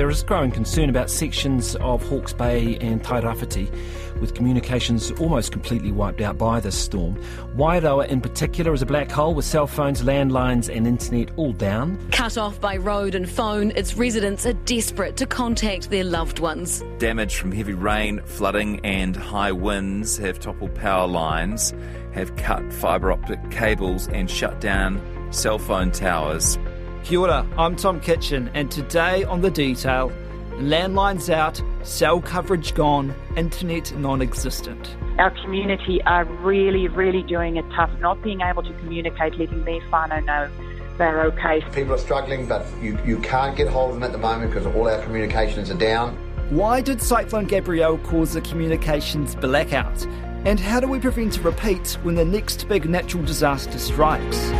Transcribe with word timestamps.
there 0.00 0.08
is 0.08 0.22
growing 0.22 0.50
concern 0.50 0.88
about 0.88 1.10
sections 1.10 1.76
of 1.76 2.02
Hawke's 2.08 2.32
Bay 2.32 2.78
and 2.78 3.02
Tairāwhiti 3.02 3.70
with 4.18 4.32
communications 4.32 5.10
almost 5.20 5.52
completely 5.52 5.92
wiped 5.92 6.22
out 6.22 6.38
by 6.38 6.58
this 6.58 6.74
storm. 6.74 7.22
Wairoa 7.54 8.08
in 8.08 8.22
particular 8.22 8.72
is 8.72 8.80
a 8.80 8.86
black 8.86 9.10
hole 9.10 9.34
with 9.34 9.44
cell 9.44 9.66
phones, 9.66 10.00
landlines 10.00 10.74
and 10.74 10.86
internet 10.86 11.30
all 11.36 11.52
down. 11.52 11.98
Cut 12.12 12.38
off 12.38 12.58
by 12.62 12.78
road 12.78 13.14
and 13.14 13.28
phone, 13.28 13.72
its 13.72 13.94
residents 13.94 14.46
are 14.46 14.54
desperate 14.54 15.18
to 15.18 15.26
contact 15.26 15.90
their 15.90 16.04
loved 16.04 16.38
ones. 16.38 16.82
Damage 16.96 17.36
from 17.36 17.52
heavy 17.52 17.74
rain, 17.74 18.22
flooding 18.24 18.80
and 18.82 19.14
high 19.14 19.52
winds 19.52 20.16
have 20.16 20.40
toppled 20.40 20.74
power 20.74 21.06
lines, 21.06 21.74
have 22.14 22.34
cut 22.36 22.72
fibre 22.72 23.12
optic 23.12 23.50
cables 23.50 24.08
and 24.08 24.30
shut 24.30 24.62
down 24.62 24.98
cell 25.30 25.58
phone 25.58 25.90
towers. 25.90 26.58
Kia 27.04 27.18
ora, 27.18 27.46
I'm 27.56 27.76
Tom 27.76 27.98
Kitchen, 27.98 28.50
and 28.54 28.70
today 28.70 29.24
on 29.24 29.40
The 29.40 29.50
Detail, 29.50 30.12
landlines 30.58 31.32
out, 31.32 31.60
cell 31.82 32.20
coverage 32.20 32.74
gone, 32.74 33.14
internet 33.36 33.96
non 33.96 34.20
existent. 34.20 34.96
Our 35.18 35.30
community 35.42 36.02
are 36.02 36.24
really, 36.24 36.88
really 36.88 37.22
doing 37.22 37.56
it 37.56 37.64
tough, 37.74 37.90
not 38.00 38.22
being 38.22 38.42
able 38.42 38.62
to 38.62 38.72
communicate, 38.74 39.38
letting 39.38 39.64
their 39.64 39.80
whānau 39.90 40.24
know 40.24 40.50
they're 40.98 41.22
okay. 41.22 41.62
People 41.72 41.94
are 41.94 41.98
struggling, 41.98 42.46
but 42.46 42.66
you, 42.80 42.98
you 43.04 43.18
can't 43.18 43.56
get 43.56 43.68
hold 43.68 43.90
of 43.90 43.94
them 43.96 44.02
at 44.02 44.12
the 44.12 44.18
moment 44.18 44.52
because 44.52 44.66
all 44.66 44.88
our 44.88 45.02
communications 45.02 45.70
are 45.70 45.78
down. 45.78 46.14
Why 46.50 46.82
did 46.82 47.00
Cyclone 47.00 47.46
Gabrielle 47.46 47.98
cause 47.98 48.36
a 48.36 48.42
communications 48.42 49.34
blackout? 49.34 50.06
And 50.44 50.60
how 50.60 50.80
do 50.80 50.86
we 50.86 51.00
prevent 51.00 51.38
a 51.38 51.42
repeat 51.42 51.96
when 52.02 52.14
the 52.14 52.24
next 52.24 52.68
big 52.68 52.88
natural 52.88 53.24
disaster 53.24 53.78
strikes? 53.78 54.50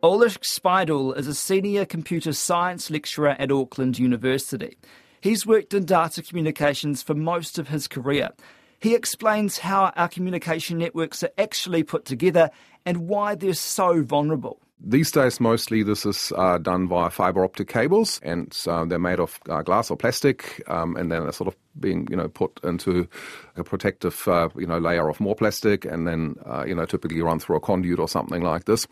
Ulrich 0.00 0.42
Speidel 0.42 1.16
is 1.16 1.26
a 1.26 1.34
senior 1.34 1.84
computer 1.84 2.32
science 2.32 2.88
lecturer 2.88 3.34
at 3.36 3.50
Auckland 3.50 3.98
University. 3.98 4.78
He's 5.20 5.44
worked 5.44 5.74
in 5.74 5.86
data 5.86 6.22
communications 6.22 7.02
for 7.02 7.14
most 7.14 7.58
of 7.58 7.66
his 7.66 7.88
career. 7.88 8.30
He 8.78 8.94
explains 8.94 9.58
how 9.58 9.92
our 9.96 10.08
communication 10.08 10.78
networks 10.78 11.24
are 11.24 11.32
actually 11.36 11.82
put 11.82 12.04
together 12.04 12.50
and 12.86 13.08
why 13.08 13.34
they're 13.34 13.54
so 13.54 14.04
vulnerable. 14.04 14.60
These 14.80 15.10
days, 15.10 15.40
mostly 15.40 15.82
this 15.82 16.06
is 16.06 16.32
uh, 16.36 16.58
done 16.58 16.86
via 16.86 17.10
fiber 17.10 17.44
optic 17.44 17.66
cables, 17.66 18.20
and 18.22 18.56
uh, 18.66 18.84
they're 18.84 18.98
made 19.00 19.18
of 19.18 19.40
uh, 19.48 19.62
glass 19.62 19.90
or 19.90 19.96
plastic, 19.96 20.62
um, 20.68 20.96
and 20.96 21.10
then 21.10 21.24
they're 21.24 21.32
sort 21.32 21.48
of 21.48 21.56
being, 21.80 22.06
you 22.10 22.16
know, 22.16 22.28
put 22.28 22.60
into 22.62 23.08
a 23.56 23.64
protective, 23.64 24.26
uh, 24.28 24.48
you 24.56 24.66
know, 24.66 24.78
layer 24.78 25.08
of 25.08 25.20
more 25.20 25.34
plastic, 25.34 25.84
and 25.84 26.06
then, 26.06 26.36
uh, 26.46 26.64
you 26.64 26.76
know, 26.76 26.84
typically 26.84 27.20
run 27.22 27.40
through 27.40 27.56
a 27.56 27.60
conduit 27.60 27.98
or 27.98 28.08
something 28.08 28.42
like 28.42 28.66
this. 28.66 28.86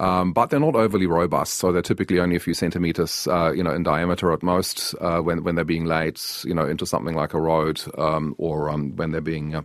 Um, 0.00 0.32
but 0.32 0.50
they're 0.50 0.58
not 0.58 0.74
overly 0.74 1.06
robust, 1.06 1.54
so 1.54 1.70
they're 1.70 1.80
typically 1.80 2.18
only 2.18 2.34
a 2.34 2.40
few 2.40 2.54
centimeters, 2.54 3.28
uh, 3.28 3.52
you 3.52 3.62
know, 3.62 3.72
in 3.72 3.84
diameter 3.84 4.32
at 4.32 4.42
most 4.42 4.94
when 5.00 5.44
when 5.44 5.54
they're 5.54 5.64
being 5.64 5.84
laid, 5.84 6.20
you 6.44 6.54
know, 6.54 6.66
into 6.66 6.86
something 6.86 7.14
like 7.14 7.34
a 7.34 7.40
road 7.40 7.80
um, 7.96 8.34
or 8.36 8.68
um, 8.68 8.96
when 8.96 9.12
they're 9.12 9.20
being 9.20 9.64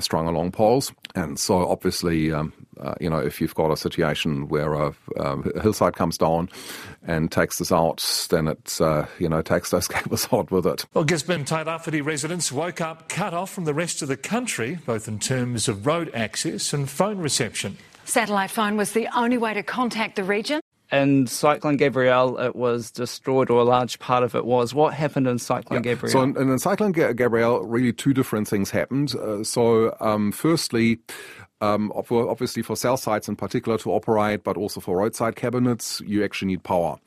strung 0.00 0.28
along 0.28 0.52
poles. 0.52 0.92
And 1.14 1.38
so, 1.38 1.68
obviously, 1.68 2.32
um, 2.32 2.52
you 3.00 3.10
know, 3.10 3.18
if 3.18 3.40
you've 3.40 3.54
got 3.54 3.70
a 3.70 3.76
situation 3.76 4.48
where 4.48 4.72
a, 4.72 4.94
um, 5.18 5.50
a 5.54 5.60
hillside 5.60 5.94
comes 5.94 6.16
down 6.16 6.48
and 7.06 7.30
takes 7.30 7.58
this 7.58 7.70
out, 7.70 8.26
then 8.30 8.48
it, 8.48 8.80
uh, 8.80 9.06
you 9.18 9.28
know, 9.28 9.42
takes 9.42 9.70
those 9.70 9.88
cables 9.96 10.28
out 10.32 10.50
with 10.50 10.66
it. 10.66 10.86
Well, 10.94 11.04
Gisborne 11.04 11.44
Tairāwhiti 11.44 12.04
residents 12.04 12.50
woke 12.50 12.80
up 12.80 13.08
cut 13.08 13.34
off 13.34 13.50
from 13.50 13.64
the 13.64 13.74
rest 13.74 14.02
of 14.02 14.08
the 14.08 14.16
country, 14.16 14.78
both 14.86 15.08
in 15.08 15.18
terms 15.18 15.68
of 15.68 15.86
road 15.86 16.10
access 16.14 16.72
and 16.72 16.88
phone 16.88 17.18
reception. 17.18 17.76
Satellite 18.04 18.50
phone 18.50 18.76
was 18.76 18.92
the 18.92 19.08
only 19.16 19.38
way 19.38 19.54
to 19.54 19.62
contact 19.62 20.16
the 20.16 20.24
region. 20.24 20.60
In 20.92 21.26
Cyclone 21.26 21.78
Gabrielle, 21.78 22.38
it 22.38 22.54
was 22.54 22.90
destroyed, 22.90 23.48
or 23.48 23.60
a 23.60 23.64
large 23.64 23.98
part 23.98 24.22
of 24.22 24.34
it 24.34 24.44
was. 24.44 24.74
What 24.74 24.92
happened 24.92 25.26
in 25.26 25.38
Cyclone 25.38 25.82
yeah. 25.82 25.94
Gabrielle? 25.94 26.12
So, 26.12 26.22
in, 26.22 26.36
in 26.36 26.58
Cyclone 26.58 26.92
Gabrielle, 26.92 27.62
really 27.64 27.94
two 27.94 28.12
different 28.12 28.46
things 28.46 28.70
happened. 28.70 29.14
Uh, 29.14 29.42
so, 29.42 29.96
um, 30.00 30.32
firstly, 30.32 30.98
um, 31.62 31.92
obviously 31.94 32.60
for 32.60 32.76
cell 32.76 32.96
sites 32.96 33.28
in 33.28 33.36
particular 33.36 33.78
to 33.78 33.92
operate, 33.92 34.42
but 34.42 34.56
also 34.56 34.80
for 34.80 34.96
roadside 34.96 35.36
cabinets, 35.36 36.02
you 36.04 36.24
actually 36.24 36.48
need 36.48 36.64
power. 36.64 36.98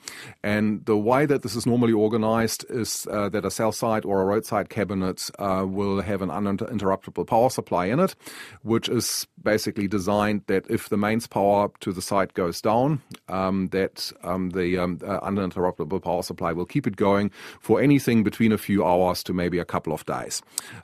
And 0.44 0.86
the 0.86 0.98
way 0.98 1.26
that 1.26 1.44
this 1.44 1.56
is 1.56 1.66
normally 1.66 1.92
organized 1.92 2.66
is 2.70 3.06
uh, 3.12 3.28
that 3.30 3.44
a 3.44 3.52
cell 3.52 3.74
site 3.74 4.06
or 4.06 4.22
a 4.22 4.26
roadside 4.26 4.70
cabinet 4.70 5.30
uh, 5.40 5.66
will 5.68 6.02
have 6.02 6.22
an 6.22 6.30
uninterruptible 6.30 7.28
power 7.28 7.50
supply 7.50 7.88
in 7.88 8.00
it, 8.00 8.16
which 8.64 8.88
is 8.88 9.28
basically 9.44 9.90
designed 9.90 10.44
that 10.48 10.66
if 10.70 10.88
the 10.88 10.98
mains 10.98 11.28
power 11.28 11.70
to 11.82 11.92
the 11.92 12.02
site 12.02 12.34
goes 12.34 12.62
down, 12.62 13.02
um, 13.28 13.68
that 13.70 14.12
um, 14.24 14.52
the 14.52 14.78
um, 14.78 15.00
uh, 15.06 15.20
uninterruptible 15.20 16.02
power 16.02 16.24
supply 16.24 16.54
will 16.54 16.66
keep 16.66 16.88
it 16.88 16.96
going 16.96 17.30
for 17.60 17.82
anything 17.82 18.24
between 18.24 18.54
a 18.54 18.58
few 18.58 18.86
hours 18.86 19.22
to 19.22 19.34
maybe 19.34 19.60
a 19.60 19.66
couple 19.66 19.92
of 19.92 20.06
days. 20.06 20.42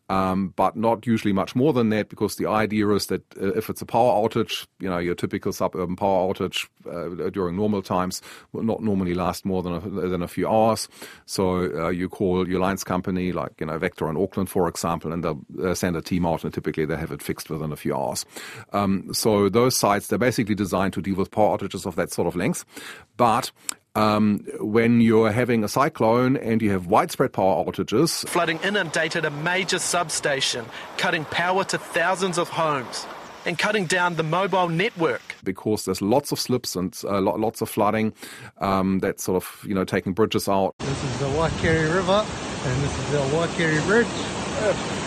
Um, 0.09 0.49
but 0.57 0.75
not 0.75 1.07
usually 1.07 1.33
much 1.33 1.55
more 1.55 1.71
than 1.71 1.89
that 1.89 2.09
because 2.09 2.35
the 2.35 2.47
idea 2.47 2.89
is 2.89 3.05
that 3.07 3.23
uh, 3.37 3.60
if 3.61 3.69
it's 3.69 3.81
a 3.81 3.85
power 3.85 4.11
outage, 4.11 4.67
you 4.79 4.89
know, 4.89 4.97
your 4.97 5.15
typical 5.15 5.53
suburban 5.53 5.95
power 5.95 6.27
outage 6.27 6.67
uh, 6.89 7.29
during 7.29 7.55
normal 7.55 7.81
times 7.81 8.21
will 8.51 8.63
not 8.63 8.81
normally 8.81 9.13
last 9.13 9.45
more 9.45 9.61
than 9.61 9.73
a, 9.73 9.79
than 10.09 10.21
a 10.21 10.27
few 10.27 10.47
hours. 10.47 10.87
So 11.25 11.85
uh, 11.85 11.89
you 11.89 12.09
call 12.09 12.47
your 12.49 12.59
lines 12.59 12.83
company, 12.83 13.31
like 13.31 13.53
you 13.59 13.67
know 13.67 13.77
Vector 13.77 14.09
in 14.09 14.17
Auckland, 14.17 14.49
for 14.49 14.67
example, 14.67 15.13
and 15.13 15.23
they'll 15.23 15.75
send 15.75 15.95
a 15.95 16.01
team 16.01 16.25
out, 16.25 16.43
and 16.43 16.53
typically 16.53 16.85
they 16.85 16.97
have 16.97 17.11
it 17.11 17.21
fixed 17.21 17.49
within 17.49 17.71
a 17.71 17.75
few 17.75 17.95
hours. 17.95 18.25
Um, 18.73 19.13
so 19.13 19.49
those 19.49 19.77
sites 19.77 20.07
they're 20.07 20.17
basically 20.17 20.55
designed 20.55 20.93
to 20.93 21.01
deal 21.01 21.15
with 21.15 21.31
power 21.31 21.57
outages 21.57 21.85
of 21.85 21.95
that 21.95 22.11
sort 22.11 22.27
of 22.27 22.35
length, 22.35 22.65
but 23.17 23.51
um, 23.93 24.45
when 24.59 25.01
you're 25.01 25.31
having 25.31 25.63
a 25.63 25.67
cyclone 25.67 26.37
and 26.37 26.61
you 26.61 26.71
have 26.71 26.87
widespread 26.87 27.33
power 27.33 27.65
outages. 27.65 28.25
Flooding 28.27 28.57
inundated 28.63 29.25
a 29.25 29.29
major 29.29 29.79
substation, 29.79 30.65
cutting 30.97 31.25
power 31.25 31.65
to 31.65 31.77
thousands 31.77 32.37
of 32.37 32.47
homes 32.47 33.05
and 33.45 33.57
cutting 33.57 33.85
down 33.85 34.15
the 34.15 34.23
mobile 34.23 34.69
network. 34.69 35.21
Because 35.43 35.85
there's 35.85 36.01
lots 36.01 36.31
of 36.31 36.39
slips 36.39 36.75
and 36.75 36.99
uh, 37.03 37.21
lots 37.21 37.61
of 37.61 37.69
flooding 37.69 38.13
um, 38.59 38.99
that's 38.99 39.23
sort 39.23 39.43
of, 39.43 39.65
you 39.67 39.73
know, 39.73 39.83
taking 39.83 40.13
bridges 40.13 40.47
out. 40.47 40.75
This 40.79 41.03
is 41.03 41.19
the 41.19 41.25
Waikare 41.25 41.93
River 41.93 42.25
and 42.63 42.83
this 42.83 42.99
is 42.99 43.11
the 43.11 43.17
Waikare 43.35 43.85
Bridge 43.85 45.00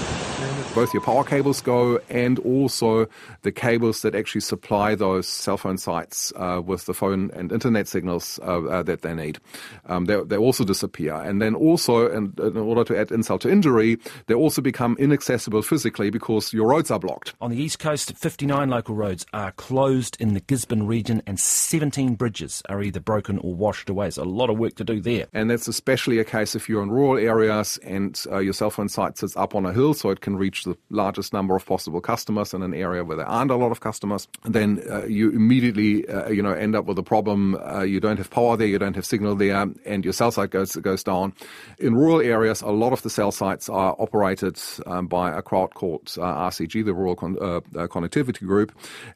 both 0.74 0.92
your 0.92 1.02
power 1.02 1.22
cables 1.22 1.60
go 1.60 2.00
and 2.08 2.40
also 2.40 3.06
the 3.42 3.52
cables 3.52 4.02
that 4.02 4.14
actually 4.14 4.40
supply 4.40 4.94
those 4.94 5.28
cell 5.28 5.56
phone 5.56 5.78
sites 5.78 6.32
uh, 6.34 6.60
with 6.64 6.86
the 6.86 6.94
phone 6.94 7.30
and 7.34 7.52
internet 7.52 7.86
signals 7.86 8.40
uh, 8.42 8.64
uh, 8.64 8.82
that 8.82 9.02
they 9.02 9.14
need. 9.14 9.38
Um, 9.86 10.06
they, 10.06 10.20
they 10.22 10.36
also 10.36 10.64
disappear. 10.64 11.14
And 11.14 11.40
then 11.40 11.54
also, 11.54 12.08
in, 12.08 12.34
in 12.38 12.56
order 12.56 12.82
to 12.84 12.98
add 12.98 13.12
insult 13.12 13.42
to 13.42 13.50
injury, 13.50 13.98
they 14.26 14.34
also 14.34 14.60
become 14.60 14.96
inaccessible 14.98 15.62
physically 15.62 16.10
because 16.10 16.52
your 16.52 16.66
roads 16.66 16.90
are 16.90 16.98
blocked. 16.98 17.34
On 17.40 17.50
the 17.50 17.56
east 17.56 17.78
coast, 17.78 18.16
59 18.16 18.68
local 18.68 18.96
roads 18.96 19.24
are 19.32 19.52
closed 19.52 20.16
in 20.18 20.34
the 20.34 20.40
Gisborne 20.40 20.86
region 20.86 21.22
and 21.26 21.38
17 21.38 22.16
bridges 22.16 22.62
are 22.68 22.82
either 22.82 23.00
broken 23.00 23.38
or 23.38 23.54
washed 23.54 23.88
away. 23.88 24.10
So 24.10 24.22
a 24.22 24.24
lot 24.24 24.50
of 24.50 24.58
work 24.58 24.74
to 24.76 24.84
do 24.84 25.00
there. 25.00 25.26
And 25.32 25.50
that's 25.50 25.68
especially 25.68 26.18
a 26.18 26.24
case 26.24 26.56
if 26.56 26.68
you're 26.68 26.82
in 26.82 26.90
rural 26.90 27.16
areas 27.16 27.78
and 27.84 28.20
uh, 28.30 28.38
your 28.38 28.52
cell 28.52 28.70
phone 28.70 28.88
site 28.88 29.18
sits 29.18 29.36
up 29.36 29.54
on 29.54 29.64
a 29.64 29.72
hill 29.72 29.94
so 29.94 30.10
it 30.10 30.20
can 30.20 30.33
reach 30.36 30.64
the 30.64 30.76
largest 30.90 31.32
number 31.32 31.56
of 31.56 31.64
possible 31.66 32.00
customers 32.00 32.54
in 32.54 32.62
an 32.62 32.74
area 32.74 33.04
where 33.04 33.16
there 33.16 33.26
aren't 33.26 33.50
a 33.50 33.56
lot 33.56 33.70
of 33.70 33.80
customers, 33.80 34.28
then 34.44 34.82
uh, 34.90 35.04
you 35.04 35.30
immediately 35.30 36.06
uh, 36.08 36.28
you 36.28 36.42
know 36.42 36.52
end 36.52 36.74
up 36.74 36.84
with 36.86 36.98
a 36.98 37.02
problem. 37.02 37.54
Uh, 37.56 37.82
you 37.82 38.00
don't 38.00 38.16
have 38.18 38.30
power 38.30 38.56
there, 38.56 38.66
you 38.66 38.78
don't 38.78 38.96
have 38.96 39.06
signal 39.06 39.34
there, 39.34 39.66
and 39.84 40.04
your 40.04 40.12
cell 40.12 40.30
site 40.30 40.50
goes 40.50 40.76
goes 40.76 41.02
down. 41.02 41.32
In 41.78 41.94
rural 41.94 42.20
areas, 42.20 42.62
a 42.62 42.68
lot 42.68 42.92
of 42.92 43.02
the 43.02 43.10
cell 43.10 43.32
sites 43.32 43.68
are 43.68 43.96
operated 43.98 44.58
um, 44.86 45.06
by 45.06 45.36
a 45.36 45.42
crowd 45.42 45.74
called 45.74 46.14
uh, 46.18 46.22
RCG, 46.22 46.84
the 46.84 46.94
Rural 46.94 47.16
Con- 47.16 47.38
uh, 47.40 47.56
uh, 47.56 47.86
Connectivity 47.86 48.46
Group, 48.46 48.72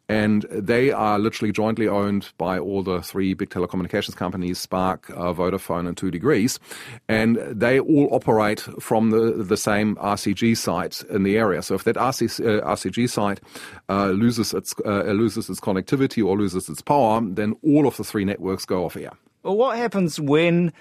and 0.09 0.43
they 0.51 0.91
are 0.91 1.19
literally 1.19 1.53
jointly 1.53 1.89
owned 1.89 2.33
by 2.39 2.59
all 2.59 2.83
the 2.83 3.03
three 3.03 3.35
big 3.35 3.51
telecommunications 3.51 4.17
companies, 4.17 4.59
Spark, 4.59 5.07
Vodafone, 5.09 5.87
and 5.87 5.97
Two 5.97 6.11
Degrees, 6.11 6.59
and 7.09 7.37
they 7.37 7.81
all 7.81 8.09
operate 8.13 8.61
from 8.81 9.11
the 9.11 9.45
the 9.45 9.57
same 9.57 9.97
RCG 9.97 10.57
site 10.57 11.03
in 11.11 11.23
the 11.23 11.37
area. 11.37 11.63
So 11.63 11.75
if 11.75 11.85
that 11.85 11.97
RC, 11.97 12.41
uh, 12.41 12.67
RCG 12.67 13.09
site 13.09 13.41
uh, 13.89 14.09
loses 14.09 14.55
its 14.55 14.75
uh, 14.85 15.03
loses 15.05 15.49
its 15.49 15.61
connectivity 15.61 16.25
or 16.25 16.37
loses 16.39 16.69
its 16.69 16.83
power, 16.83 17.21
then 17.23 17.55
all 17.63 17.87
of 17.87 17.97
the 17.97 18.05
three 18.05 18.25
networks 18.25 18.65
go 18.65 18.85
off 18.85 18.97
air. 18.97 19.13
Well, 19.43 19.57
what 19.57 19.79
happens 19.79 20.21
when 20.21 20.73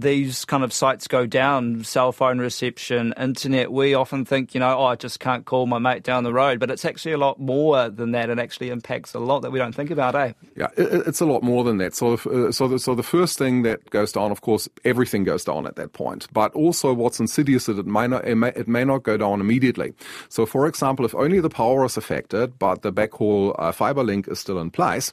these 0.00 0.44
kind 0.44 0.64
of 0.64 0.72
sites 0.72 1.08
go 1.08 1.26
down, 1.26 1.84
cell 1.84 2.12
phone 2.12 2.38
reception, 2.38 3.14
internet, 3.18 3.72
we 3.72 3.94
often 3.94 4.24
think, 4.24 4.54
you 4.54 4.60
know, 4.60 4.78
oh, 4.78 4.84
I 4.84 4.96
just 4.96 5.20
can't 5.20 5.44
call 5.44 5.66
my 5.66 5.78
mate 5.78 6.02
down 6.02 6.24
the 6.24 6.32
road. 6.32 6.60
But 6.60 6.70
it's 6.70 6.84
actually 6.84 7.12
a 7.12 7.18
lot 7.18 7.40
more 7.40 7.88
than 7.88 8.12
that. 8.12 8.30
It 8.30 8.38
actually 8.38 8.70
impacts 8.70 9.14
a 9.14 9.18
lot 9.18 9.40
that 9.40 9.50
we 9.50 9.58
don't 9.58 9.74
think 9.74 9.90
about, 9.90 10.14
eh? 10.14 10.32
Yeah, 10.56 10.68
it's 10.76 11.20
a 11.20 11.26
lot 11.26 11.42
more 11.42 11.64
than 11.64 11.78
that. 11.78 11.94
So, 11.94 12.14
uh, 12.14 12.52
so, 12.52 12.68
the, 12.68 12.78
so 12.78 12.94
the 12.94 13.02
first 13.02 13.38
thing 13.38 13.62
that 13.62 13.90
goes 13.90 14.12
down, 14.12 14.30
of 14.30 14.40
course, 14.40 14.68
everything 14.84 15.24
goes 15.24 15.44
down 15.44 15.66
at 15.66 15.76
that 15.76 15.92
point. 15.92 16.28
But 16.32 16.54
also, 16.54 16.92
what's 16.92 17.20
insidious 17.20 17.68
is 17.68 17.78
it 17.78 17.86
may 17.86 18.06
not, 18.06 18.26
it 18.26 18.36
may, 18.36 18.52
it 18.54 18.68
may 18.68 18.84
not 18.84 19.02
go 19.02 19.16
down 19.16 19.40
immediately. 19.40 19.92
So, 20.28 20.46
for 20.46 20.66
example, 20.66 21.04
if 21.04 21.14
only 21.14 21.40
the 21.40 21.50
power 21.50 21.84
is 21.84 21.96
affected, 21.96 22.58
but 22.58 22.82
the 22.82 22.92
backhaul 22.92 23.54
uh, 23.58 23.72
fiber 23.72 24.02
link 24.02 24.28
is 24.28 24.38
still 24.38 24.58
in 24.58 24.70
place 24.70 25.12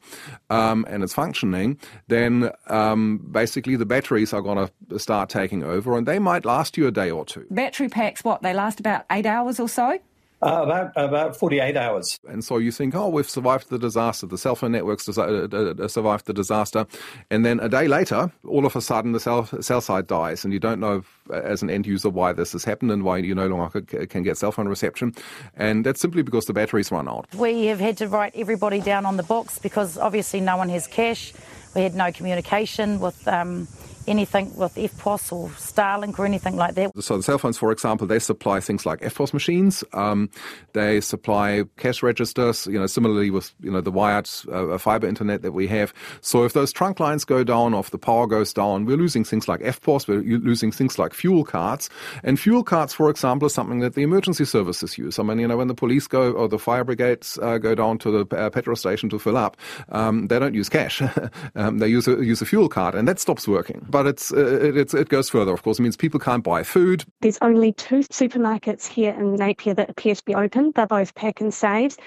um, 0.49 0.85
and 0.87 1.03
it's 1.03 1.13
functioning, 1.13 1.79
then 2.07 2.51
um, 2.67 3.17
basically 3.31 3.75
the 3.75 3.85
batteries 3.85 4.33
are 4.33 4.41
going 4.41 4.57
to 4.57 4.71
start 4.97 5.29
taking 5.29 5.63
over, 5.63 5.97
and 5.97 6.07
they 6.07 6.19
might 6.19 6.45
last 6.45 6.77
you 6.77 6.87
a 6.87 6.91
day 6.91 7.11
or 7.11 7.25
two. 7.25 7.45
Battery 7.49 7.89
packs, 7.89 8.23
what 8.23 8.41
they 8.41 8.53
last 8.53 8.79
about 8.79 9.05
eight 9.11 9.25
hours 9.25 9.59
or 9.59 9.69
so. 9.69 9.99
Uh, 10.41 10.61
about 10.63 10.91
about 10.95 11.35
48 11.35 11.77
hours. 11.77 12.19
And 12.27 12.43
so 12.43 12.57
you 12.57 12.71
think, 12.71 12.93
oh, 12.93 13.07
we've 13.07 13.29
survived 13.29 13.69
the 13.69 13.79
disaster. 13.79 14.27
The 14.27 14.37
cell 14.37 14.55
phone 14.55 14.73
networks 14.73 15.07
uh, 15.07 15.21
uh, 15.21 15.87
survived 15.87 16.25
the 16.25 16.33
disaster. 16.33 16.85
And 17.31 17.45
then 17.45 17.59
a 17.61 17.69
day 17.69 17.87
later, 17.87 18.31
all 18.45 18.65
of 18.65 18.75
a 18.75 18.81
sudden, 18.81 19.13
the 19.13 19.19
cell, 19.19 19.45
cell 19.61 19.79
site 19.81 20.07
dies. 20.07 20.43
And 20.43 20.53
you 20.53 20.59
don't 20.59 20.79
know, 20.79 20.97
if, 20.97 21.31
as 21.31 21.63
an 21.63 21.69
end 21.69 21.87
user, 21.87 22.09
why 22.09 22.33
this 22.33 22.51
has 22.51 22.63
happened 22.65 22.91
and 22.91 23.03
why 23.03 23.17
you 23.19 23.33
no 23.33 23.47
longer 23.47 23.81
can 23.81 24.23
get 24.23 24.37
cell 24.37 24.51
phone 24.51 24.67
reception. 24.67 25.15
And 25.55 25.85
that's 25.85 26.01
simply 26.01 26.21
because 26.21 26.45
the 26.45 26.53
batteries 26.53 26.91
run 26.91 27.07
out. 27.07 27.27
We 27.33 27.67
have 27.67 27.79
had 27.79 27.97
to 27.97 28.07
write 28.07 28.33
everybody 28.35 28.81
down 28.81 29.05
on 29.05 29.15
the 29.15 29.23
books 29.23 29.57
because 29.57 29.97
obviously 29.97 30.41
no 30.41 30.57
one 30.57 30.69
has 30.69 30.85
cash. 30.85 31.33
We 31.73 31.81
had 31.81 31.95
no 31.95 32.11
communication 32.11 32.99
with. 32.99 33.25
Um, 33.27 33.67
anything 34.07 34.55
with 34.55 34.75
EFTPOS 34.75 35.31
or 35.31 35.49
Starlink 35.49 36.17
or 36.19 36.25
anything 36.25 36.55
like 36.55 36.75
that. 36.75 36.91
So 37.03 37.17
the 37.17 37.23
cell 37.23 37.37
phones, 37.37 37.57
for 37.57 37.71
example, 37.71 38.07
they 38.07 38.19
supply 38.19 38.59
things 38.59 38.85
like 38.85 39.01
EFTPOS 39.01 39.33
machines. 39.33 39.83
Um, 39.93 40.29
they 40.73 41.01
supply 41.01 41.63
cash 41.77 42.03
registers. 42.03 42.67
You 42.67 42.79
know, 42.79 42.87
similarly 42.87 43.29
with 43.29 43.53
you 43.61 43.71
know 43.71 43.81
the 43.81 43.91
wired 43.91 44.29
uh, 44.51 44.77
fiber 44.77 45.07
internet 45.07 45.41
that 45.41 45.51
we 45.51 45.67
have. 45.67 45.93
So 46.21 46.43
if 46.43 46.53
those 46.53 46.71
trunk 46.71 46.99
lines 46.99 47.25
go 47.25 47.43
down, 47.43 47.73
or 47.73 47.79
if 47.79 47.91
the 47.91 47.97
power 47.97 48.27
goes 48.27 48.53
down, 48.53 48.85
we're 48.85 48.97
losing 48.97 49.23
things 49.23 49.47
like 49.47 49.61
EFTPOS. 49.61 50.07
We're 50.07 50.21
losing 50.39 50.71
things 50.71 50.99
like 50.99 51.13
fuel 51.13 51.43
cards. 51.43 51.89
And 52.23 52.39
fuel 52.39 52.63
cards, 52.63 52.93
for 52.93 53.09
example, 53.09 53.47
is 53.47 53.53
something 53.53 53.79
that 53.79 53.95
the 53.95 54.03
emergency 54.03 54.45
services 54.45 54.97
use. 54.97 55.19
I 55.19 55.23
mean, 55.23 55.39
you 55.39 55.47
know, 55.47 55.57
when 55.57 55.67
the 55.67 55.75
police 55.75 56.07
go 56.07 56.31
or 56.31 56.47
the 56.47 56.59
fire 56.59 56.83
brigades 56.83 57.37
uh, 57.41 57.57
go 57.57 57.75
down 57.75 57.97
to 57.99 58.23
the 58.23 58.35
uh, 58.35 58.49
petrol 58.49 58.75
station 58.75 59.09
to 59.09 59.19
fill 59.19 59.37
up, 59.37 59.57
um, 59.89 60.27
they 60.27 60.39
don't 60.39 60.53
use 60.53 60.69
cash. 60.69 61.01
um, 61.55 61.79
they 61.79 61.87
use 61.87 62.07
a, 62.07 62.23
use 62.23 62.41
a 62.41 62.45
fuel 62.45 62.69
card, 62.69 62.95
and 62.95 63.07
that 63.07 63.19
stops 63.19 63.47
working 63.47 63.85
but 63.95 64.07
it's, 64.07 64.33
uh, 64.33 64.59
it, 64.61 64.75
it's, 64.75 64.93
it 64.93 65.07
goes 65.07 65.29
further, 65.29 65.53
of 65.53 65.63
course. 65.63 65.79
It 65.79 65.83
means 65.83 65.95
people 65.95 66.19
can't 66.19 66.43
buy 66.43 66.63
food. 66.63 67.05
There's 67.21 67.37
only 67.41 67.71
two 67.71 67.99
supermarkets 67.99 68.85
here 68.85 69.13
in 69.13 69.35
Napier 69.35 69.73
that 69.73 69.89
appear 69.89 70.13
to 70.13 70.25
be 70.25 70.35
open. 70.35 70.73
They're 70.75 70.85
both 70.85 71.15
Pak'nSaves. 71.15 71.97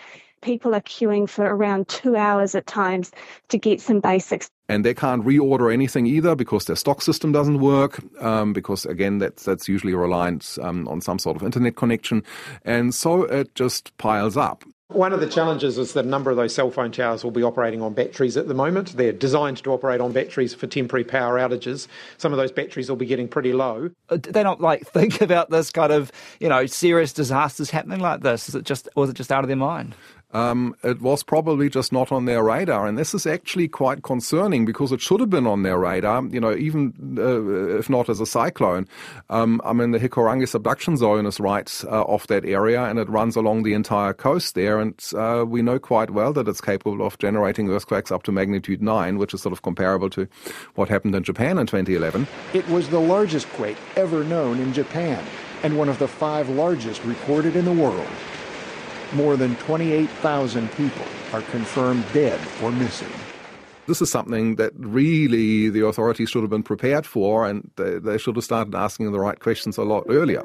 People 0.42 0.74
are 0.74 0.82
queuing 0.82 1.26
for 1.26 1.46
around 1.46 1.88
two 1.88 2.14
hours 2.14 2.54
at 2.54 2.66
times 2.66 3.10
to 3.48 3.56
get 3.56 3.80
some 3.80 4.00
basics 4.00 4.50
and 4.68 4.84
they 4.84 4.92
can't 4.92 5.24
reorder 5.24 5.72
anything 5.72 6.06
either 6.06 6.34
because 6.34 6.66
their 6.66 6.76
stock 6.76 7.00
system 7.00 7.32
doesn't 7.32 7.60
work. 7.60 8.00
Um, 8.22 8.52
because 8.52 8.84
again, 8.84 9.16
that's 9.16 9.44
that's 9.46 9.66
usually 9.66 9.94
reliant 9.94 10.58
um, 10.60 10.86
on 10.88 11.00
some 11.00 11.18
sort 11.18 11.38
of 11.38 11.42
internet 11.42 11.76
connection, 11.76 12.22
and 12.66 12.94
so 12.94 13.22
it 13.22 13.54
just 13.54 13.96
piles 13.96 14.36
up. 14.36 14.62
One 14.90 15.12
of 15.12 15.20
the 15.20 15.26
challenges 15.26 15.76
is 15.76 15.92
that 15.92 16.06
a 16.06 16.08
number 16.08 16.30
of 16.30 16.38
those 16.38 16.54
cell 16.54 16.70
phone 16.70 16.90
towers 16.90 17.22
will 17.22 17.30
be 17.30 17.42
operating 17.42 17.82
on 17.82 17.92
batteries 17.92 18.38
at 18.38 18.48
the 18.48 18.54
moment. 18.54 18.96
They're 18.96 19.12
designed 19.12 19.58
to 19.64 19.72
operate 19.72 20.00
on 20.00 20.12
batteries 20.12 20.54
for 20.54 20.66
temporary 20.66 21.04
power 21.04 21.38
outages. 21.38 21.86
Some 22.16 22.32
of 22.32 22.38
those 22.38 22.50
batteries 22.50 22.88
will 22.88 22.96
be 22.96 23.04
getting 23.04 23.28
pretty 23.28 23.52
low. 23.52 23.90
Uh, 24.08 24.16
do 24.16 24.32
they 24.32 24.42
not 24.42 24.62
like 24.62 24.86
think 24.86 25.20
about 25.20 25.50
this 25.50 25.70
kind 25.70 25.92
of 25.92 26.10
you 26.40 26.48
know 26.48 26.64
serious 26.64 27.12
disasters 27.12 27.68
happening 27.68 28.00
like 28.00 28.22
this? 28.22 28.48
Is 28.48 28.54
it 28.54 28.64
just 28.64 28.88
was 28.96 29.10
it 29.10 29.14
just 29.14 29.30
out 29.30 29.44
of 29.44 29.48
their 29.48 29.58
mind? 29.58 29.94
Um, 30.32 30.74
it 30.82 31.00
was 31.00 31.22
probably 31.22 31.70
just 31.70 31.92
not 31.92 32.12
on 32.12 32.26
their 32.26 32.42
radar. 32.42 32.86
And 32.86 32.98
this 32.98 33.14
is 33.14 33.26
actually 33.26 33.68
quite 33.68 34.02
concerning 34.02 34.64
because 34.64 34.92
it 34.92 35.00
should 35.00 35.20
have 35.20 35.30
been 35.30 35.46
on 35.46 35.62
their 35.62 35.78
radar, 35.78 36.24
you 36.26 36.40
know, 36.40 36.54
even 36.54 37.16
uh, 37.18 37.78
if 37.78 37.88
not 37.88 38.08
as 38.08 38.20
a 38.20 38.26
cyclone. 38.26 38.86
Um, 39.30 39.60
I 39.64 39.72
mean, 39.72 39.92
the 39.92 39.98
Hikurangi 39.98 40.46
subduction 40.46 40.96
zone 40.96 41.24
is 41.24 41.40
right 41.40 41.72
uh, 41.84 42.02
off 42.02 42.26
that 42.26 42.44
area 42.44 42.84
and 42.84 42.98
it 42.98 43.08
runs 43.08 43.36
along 43.36 43.62
the 43.62 43.72
entire 43.72 44.12
coast 44.12 44.54
there. 44.54 44.80
And 44.80 45.02
uh, 45.14 45.44
we 45.46 45.62
know 45.62 45.78
quite 45.78 46.10
well 46.10 46.32
that 46.34 46.46
it's 46.46 46.60
capable 46.60 47.06
of 47.06 47.18
generating 47.18 47.70
earthquakes 47.70 48.12
up 48.12 48.22
to 48.24 48.32
magnitude 48.32 48.82
9, 48.82 49.16
which 49.16 49.32
is 49.32 49.40
sort 49.40 49.52
of 49.54 49.62
comparable 49.62 50.10
to 50.10 50.28
what 50.74 50.88
happened 50.88 51.14
in 51.14 51.22
Japan 51.22 51.58
in 51.58 51.66
2011. 51.66 52.26
It 52.52 52.68
was 52.68 52.88
the 52.90 53.00
largest 53.00 53.48
quake 53.50 53.78
ever 53.96 54.24
known 54.24 54.60
in 54.60 54.72
Japan 54.74 55.24
and 55.62 55.76
one 55.76 55.88
of 55.88 55.98
the 55.98 56.06
five 56.06 56.48
largest 56.48 57.02
recorded 57.04 57.56
in 57.56 57.64
the 57.64 57.72
world 57.72 58.06
more 59.12 59.36
than 59.36 59.56
28,000 59.56 60.70
people 60.72 61.04
are 61.32 61.42
confirmed 61.42 62.04
dead 62.12 62.40
or 62.62 62.70
missing. 62.72 63.08
This 63.86 64.02
is 64.02 64.10
something 64.10 64.56
that 64.56 64.72
really 64.76 65.70
the 65.70 65.86
authorities 65.86 66.28
should 66.28 66.42
have 66.42 66.50
been 66.50 66.62
prepared 66.62 67.06
for, 67.06 67.46
and 67.46 67.70
they, 67.76 67.98
they 67.98 68.18
should 68.18 68.36
have 68.36 68.44
started 68.44 68.74
asking 68.74 69.10
the 69.12 69.18
right 69.18 69.40
questions 69.40 69.78
a 69.78 69.82
lot 69.82 70.04
earlier. 70.08 70.44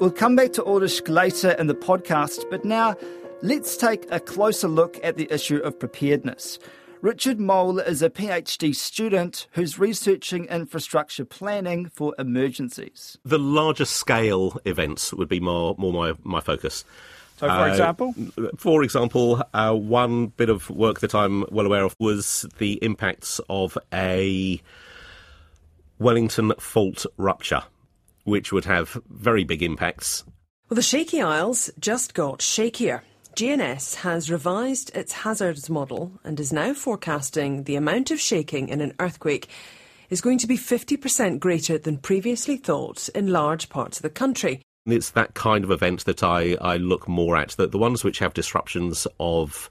We'll 0.00 0.12
come 0.12 0.36
back 0.36 0.52
to 0.52 0.64
Ulrich 0.64 1.08
later 1.08 1.50
in 1.50 1.66
the 1.66 1.74
podcast, 1.74 2.44
but 2.50 2.64
now 2.64 2.96
let's 3.42 3.76
take 3.76 4.06
a 4.12 4.20
closer 4.20 4.68
look 4.68 5.00
at 5.02 5.16
the 5.16 5.26
issue 5.32 5.56
of 5.56 5.76
preparedness. 5.76 6.60
Richard 7.00 7.38
Mole 7.38 7.78
is 7.78 8.02
a 8.02 8.10
PhD 8.10 8.74
student 8.74 9.46
who's 9.52 9.78
researching 9.78 10.46
infrastructure 10.46 11.24
planning 11.24 11.88
for 11.94 12.12
emergencies. 12.18 13.18
The 13.24 13.38
larger 13.38 13.84
scale 13.84 14.58
events 14.64 15.12
would 15.14 15.28
be 15.28 15.38
more, 15.38 15.76
more 15.78 15.92
my, 15.92 16.14
my 16.24 16.40
focus. 16.40 16.84
So, 17.36 17.46
for 17.46 17.52
uh, 17.52 17.68
example? 17.68 18.14
For 18.56 18.82
example, 18.82 19.42
uh, 19.54 19.74
one 19.74 20.26
bit 20.26 20.48
of 20.48 20.68
work 20.70 20.98
that 21.00 21.14
I'm 21.14 21.44
well 21.52 21.66
aware 21.66 21.84
of 21.84 21.94
was 22.00 22.44
the 22.58 22.74
impacts 22.82 23.40
of 23.48 23.78
a 23.92 24.60
Wellington 26.00 26.52
fault 26.58 27.06
rupture, 27.16 27.62
which 28.24 28.52
would 28.52 28.64
have 28.64 29.00
very 29.08 29.44
big 29.44 29.62
impacts. 29.62 30.24
Well, 30.68 30.74
the 30.74 30.82
shaky 30.82 31.22
isles 31.22 31.70
just 31.78 32.12
got 32.12 32.40
shakier. 32.40 33.02
GNS 33.38 33.94
has 33.94 34.32
revised 34.32 34.90
its 34.96 35.12
hazards 35.12 35.70
model 35.70 36.18
and 36.24 36.40
is 36.40 36.52
now 36.52 36.74
forecasting 36.74 37.62
the 37.62 37.76
amount 37.76 38.10
of 38.10 38.20
shaking 38.20 38.68
in 38.68 38.80
an 38.80 38.94
earthquake 38.98 39.48
is 40.10 40.20
going 40.20 40.38
to 40.38 40.48
be 40.48 40.58
50% 40.58 41.38
greater 41.38 41.78
than 41.78 41.98
previously 41.98 42.56
thought 42.56 43.08
in 43.10 43.28
large 43.28 43.68
parts 43.68 43.98
of 43.98 44.02
the 44.02 44.10
country. 44.10 44.60
It's 44.86 45.10
that 45.10 45.34
kind 45.34 45.62
of 45.62 45.70
event 45.70 46.04
that 46.06 46.24
I, 46.24 46.56
I 46.60 46.78
look 46.78 47.06
more 47.06 47.36
at, 47.36 47.50
the, 47.50 47.68
the 47.68 47.78
ones 47.78 48.02
which 48.02 48.18
have 48.18 48.34
disruptions 48.34 49.06
of 49.20 49.70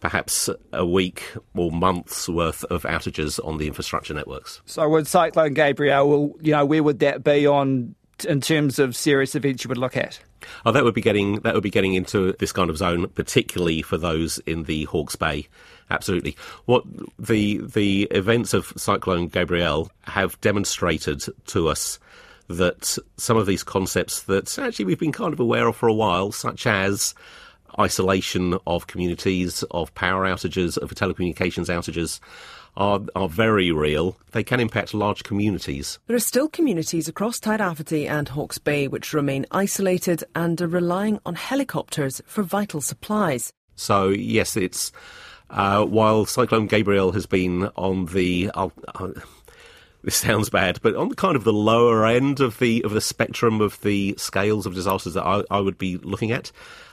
perhaps 0.00 0.50
a 0.74 0.84
week 0.84 1.32
or 1.56 1.70
months 1.70 2.28
worth 2.28 2.62
of 2.64 2.82
outages 2.82 3.42
on 3.42 3.56
the 3.56 3.68
infrastructure 3.68 4.12
networks. 4.12 4.60
So 4.66 4.86
would 4.90 5.06
Cyclone 5.06 5.54
Gabrielle, 5.54 6.34
you 6.42 6.52
know, 6.52 6.66
where 6.66 6.82
would 6.82 6.98
that 6.98 7.24
be 7.24 7.46
on 7.46 7.94
in 8.24 8.40
terms 8.40 8.78
of 8.78 8.96
serious 8.96 9.34
events 9.34 9.64
you 9.64 9.68
would 9.68 9.78
look 9.78 9.96
at? 9.96 10.20
Oh, 10.64 10.72
that 10.72 10.84
would 10.84 10.94
be 10.94 11.00
getting 11.00 11.40
that 11.40 11.54
would 11.54 11.62
be 11.62 11.70
getting 11.70 11.94
into 11.94 12.32
this 12.34 12.52
kind 12.52 12.70
of 12.70 12.78
zone, 12.78 13.08
particularly 13.08 13.82
for 13.82 13.96
those 13.96 14.38
in 14.38 14.64
the 14.64 14.84
Hawke's 14.84 15.16
Bay. 15.16 15.48
Absolutely. 15.90 16.36
What 16.64 16.84
the 17.18 17.58
the 17.58 18.04
events 18.10 18.54
of 18.54 18.72
Cyclone 18.76 19.28
Gabrielle 19.28 19.90
have 20.02 20.40
demonstrated 20.40 21.22
to 21.46 21.68
us 21.68 21.98
that 22.48 22.98
some 23.16 23.36
of 23.36 23.46
these 23.46 23.62
concepts 23.62 24.22
that 24.22 24.58
actually 24.58 24.84
we've 24.86 24.98
been 24.98 25.12
kind 25.12 25.32
of 25.32 25.40
aware 25.40 25.68
of 25.68 25.76
for 25.76 25.88
a 25.88 25.94
while, 25.94 26.32
such 26.32 26.66
as 26.66 27.14
isolation 27.78 28.58
of 28.66 28.86
communities, 28.86 29.62
of 29.70 29.94
power 29.94 30.24
outages, 30.24 30.76
of 30.76 30.90
telecommunications 30.90 31.68
outages, 31.68 32.20
are, 32.76 33.00
are 33.14 33.28
very 33.28 33.70
real. 33.70 34.16
They 34.32 34.44
can 34.44 34.60
impact 34.60 34.94
large 34.94 35.24
communities. 35.24 35.98
There 36.06 36.16
are 36.16 36.20
still 36.20 36.48
communities 36.48 37.08
across 37.08 37.38
Tairāwhiti 37.38 38.08
and 38.08 38.28
Hawke's 38.28 38.58
Bay 38.58 38.88
which 38.88 39.12
remain 39.12 39.46
isolated 39.50 40.24
and 40.34 40.60
are 40.60 40.68
relying 40.68 41.18
on 41.26 41.34
helicopters 41.34 42.22
for 42.26 42.42
vital 42.42 42.80
supplies. 42.80 43.52
So, 43.74 44.08
yes, 44.08 44.56
it's. 44.56 44.92
Uh, 45.50 45.84
while 45.84 46.24
Cyclone 46.24 46.66
Gabrielle 46.66 47.12
has 47.12 47.26
been 47.26 47.64
on 47.76 48.06
the. 48.06 48.50
Uh, 48.54 48.68
this 50.02 50.16
sounds 50.16 50.48
bad, 50.48 50.80
but 50.82 50.96
on 50.96 51.10
the 51.10 51.14
kind 51.14 51.36
of 51.36 51.44
the 51.44 51.52
lower 51.52 52.06
end 52.06 52.40
of 52.40 52.58
the 52.58 52.82
of 52.84 52.92
the 52.92 53.00
spectrum 53.00 53.60
of 53.60 53.80
the 53.82 54.14
scales 54.16 54.66
of 54.66 54.74
disasters 54.74 55.14
that 55.14 55.24
I, 55.26 55.42
I 55.50 55.60
would 55.60 55.78
be 55.78 55.98
looking 55.98 56.32
at. 56.32 56.50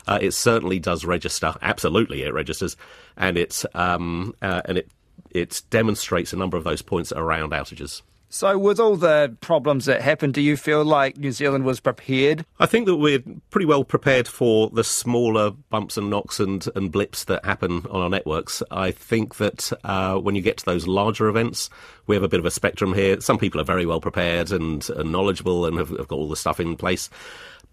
Uh, 0.07 0.19
it 0.21 0.31
certainly 0.31 0.79
does 0.79 1.05
register. 1.05 1.53
Absolutely, 1.62 2.24
it 2.24 2.33
registers, 2.33 2.75
and 3.15 3.38
it's 3.38 3.65
um, 3.74 4.33
uh, 4.41 4.62
and 4.65 4.77
it 4.77 4.89
it 5.31 5.62
demonstrates 5.69 6.33
a 6.33 6.38
number 6.38 6.57
of 6.57 6.63
those 6.63 6.81
points 6.81 7.12
around 7.12 7.51
outages. 7.51 8.01
So, 8.31 8.59
with 8.59 8.79
all 8.79 8.95
the 8.95 9.36
problems 9.41 9.86
that 9.86 10.03
happened, 10.03 10.36
do 10.36 10.41
you 10.41 10.55
feel 10.55 10.86
like 10.86 11.17
New 11.17 11.31
Zealand 11.31 11.65
was 11.65 11.79
prepared? 11.79 12.45
I 12.59 12.67
think 12.67 12.86
that 12.86 12.98
we're 12.98 13.24
pretty 13.50 13.65
well 13.65 13.83
prepared 13.83 14.27
for 14.27 14.69
the 14.69 14.83
smaller 14.83 15.50
bumps 15.50 15.98
and 15.98 16.12
knocks 16.12 16.39
and, 16.39 16.63
and 16.75 16.91
blips 16.91 17.24
that 17.24 17.43
happen 17.43 17.88
on 17.89 18.01
our 18.01 18.09
networks. 18.09 18.62
I 18.69 18.91
think 18.91 19.38
that 19.38 19.74
uh, 19.83 20.17
when 20.17 20.36
you 20.36 20.43
get 20.43 20.57
to 20.57 20.65
those 20.65 20.86
larger 20.86 21.27
events, 21.27 21.71
we 22.05 22.15
have 22.15 22.21
a 22.21 22.29
bit 22.29 22.39
of 22.39 22.45
a 22.45 22.51
spectrum 22.51 22.93
here. 22.93 23.19
Some 23.19 23.39
people 23.39 23.62
are 23.62 23.65
very 23.65 23.88
well 23.88 24.00
prepared 24.00 24.51
and, 24.51 24.88
and 24.91 25.12
knowledgeable 25.12 25.65
and 25.65 25.79
have, 25.79 25.89
have 25.89 26.07
got 26.07 26.17
all 26.17 26.29
the 26.29 26.36
stuff 26.36 26.59
in 26.59 26.75
place 26.75 27.09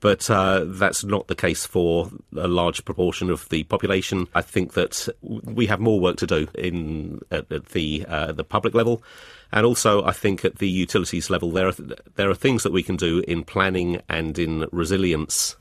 but 0.06 0.30
uh, 0.30 0.62
that's 0.64 1.02
not 1.02 1.26
the 1.26 1.34
case 1.34 1.66
for 1.66 2.08
a 2.36 2.46
large 2.46 2.84
proportion 2.84 3.28
of 3.28 3.48
the 3.48 3.64
population. 3.64 4.28
I 4.36 4.40
think 4.40 4.75
that 4.75 5.08
we 5.20 5.66
have 5.66 5.80
more 5.80 5.98
work 5.98 6.16
to 6.18 6.28
do 6.28 6.46
in 6.54 7.18
at, 7.32 7.50
at 7.50 7.70
the 7.70 8.06
uh, 8.06 8.30
the 8.30 8.44
public 8.44 8.72
level, 8.72 9.02
and 9.50 9.66
also 9.66 10.04
I 10.04 10.12
think 10.12 10.44
at 10.44 10.58
the 10.58 10.68
utilities 10.68 11.28
level 11.28 11.50
there 11.50 11.66
are 11.66 11.75
there 12.14 12.30
are 12.30 12.36
things 12.36 12.62
that 12.62 12.70
we 12.70 12.84
can 12.84 12.94
do 12.94 13.25
in 13.26 13.42
planning 13.42 14.00
and 14.08 14.38
in 14.38 14.68
resilience 14.70 15.56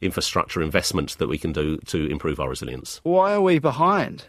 infrastructure 0.00 0.62
investment 0.62 1.18
that 1.18 1.26
we 1.26 1.36
can 1.36 1.52
do 1.52 1.78
to 1.86 2.06
improve 2.06 2.38
our 2.38 2.50
resilience. 2.50 3.00
Why 3.02 3.32
are 3.32 3.40
we 3.40 3.58
behind? 3.58 4.26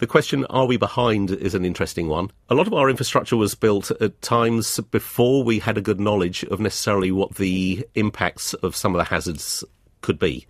The 0.00 0.06
question, 0.06 0.46
are 0.46 0.64
we 0.64 0.78
behind, 0.78 1.30
is 1.30 1.54
an 1.54 1.66
interesting 1.66 2.08
one. 2.08 2.30
A 2.48 2.54
lot 2.54 2.66
of 2.66 2.72
our 2.72 2.88
infrastructure 2.88 3.36
was 3.36 3.54
built 3.54 3.90
at 4.00 4.22
times 4.22 4.80
before 4.90 5.44
we 5.44 5.58
had 5.58 5.76
a 5.76 5.82
good 5.82 6.00
knowledge 6.00 6.42
of 6.44 6.58
necessarily 6.58 7.12
what 7.12 7.34
the 7.34 7.86
impacts 7.94 8.54
of 8.54 8.74
some 8.74 8.94
of 8.94 8.98
the 8.98 9.04
hazards 9.04 9.62
could 10.00 10.18
be. 10.18 10.46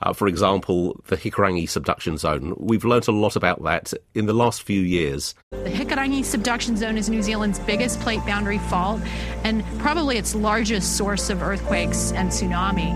Uh, 0.00 0.12
for 0.12 0.28
example, 0.28 1.00
the 1.08 1.16
Hikurangi 1.16 1.68
subduction 1.68 2.18
zone. 2.18 2.54
We've 2.56 2.84
learnt 2.84 3.08
a 3.08 3.12
lot 3.12 3.34
about 3.34 3.64
that 3.64 3.92
in 4.14 4.26
the 4.26 4.32
last 4.32 4.62
few 4.62 4.82
years. 4.82 5.34
The 5.50 5.70
Hikurangi 5.70 6.24
subduction 6.24 6.76
zone 6.76 6.96
is 6.96 7.10
New 7.10 7.22
Zealand's 7.22 7.58
biggest 7.58 7.98
plate 7.98 8.24
boundary 8.24 8.58
fault 8.58 9.00
and 9.42 9.64
probably 9.80 10.18
its 10.18 10.36
largest 10.36 10.96
source 10.96 11.30
of 11.30 11.42
earthquakes 11.42 12.12
and 12.12 12.30
tsunami. 12.30 12.92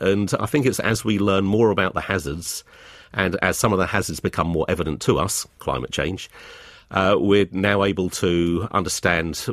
And 0.00 0.34
I 0.40 0.46
think 0.46 0.66
it's 0.66 0.80
as 0.80 1.04
we 1.04 1.20
learn 1.20 1.44
more 1.44 1.70
about 1.70 1.94
the 1.94 2.00
hazards 2.00 2.64
and 3.12 3.36
as 3.42 3.58
some 3.58 3.72
of 3.72 3.78
the 3.78 3.86
hazards 3.86 4.20
become 4.20 4.46
more 4.46 4.66
evident 4.68 5.00
to 5.02 5.18
us, 5.18 5.46
climate 5.58 5.90
change, 5.90 6.30
uh, 6.90 7.16
we're 7.18 7.48
now 7.52 7.84
able 7.84 8.10
to 8.10 8.68
understand 8.72 9.46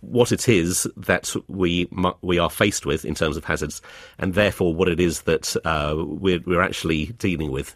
what 0.00 0.30
it 0.30 0.48
is 0.48 0.86
that 0.96 1.34
we 1.48 1.88
we 2.22 2.38
are 2.38 2.50
faced 2.50 2.86
with 2.86 3.04
in 3.04 3.14
terms 3.14 3.36
of 3.36 3.44
hazards, 3.44 3.82
and 4.18 4.34
therefore 4.34 4.74
what 4.74 4.88
it 4.88 5.00
is 5.00 5.22
that 5.22 5.56
uh, 5.64 5.94
we're, 5.96 6.40
we're 6.46 6.62
actually 6.62 7.06
dealing 7.18 7.50
with. 7.50 7.74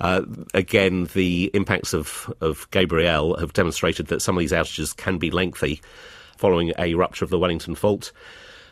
Uh, 0.00 0.22
again, 0.54 1.08
the 1.14 1.50
impacts 1.54 1.92
of, 1.92 2.32
of 2.40 2.70
Gabrielle 2.70 3.36
have 3.36 3.52
demonstrated 3.52 4.06
that 4.08 4.22
some 4.22 4.36
of 4.36 4.40
these 4.40 4.52
outages 4.52 4.96
can 4.96 5.18
be 5.18 5.30
lengthy. 5.30 5.80
Following 6.36 6.72
a 6.78 6.94
rupture 6.94 7.24
of 7.24 7.30
the 7.30 7.38
Wellington 7.38 7.74
fault, 7.74 8.12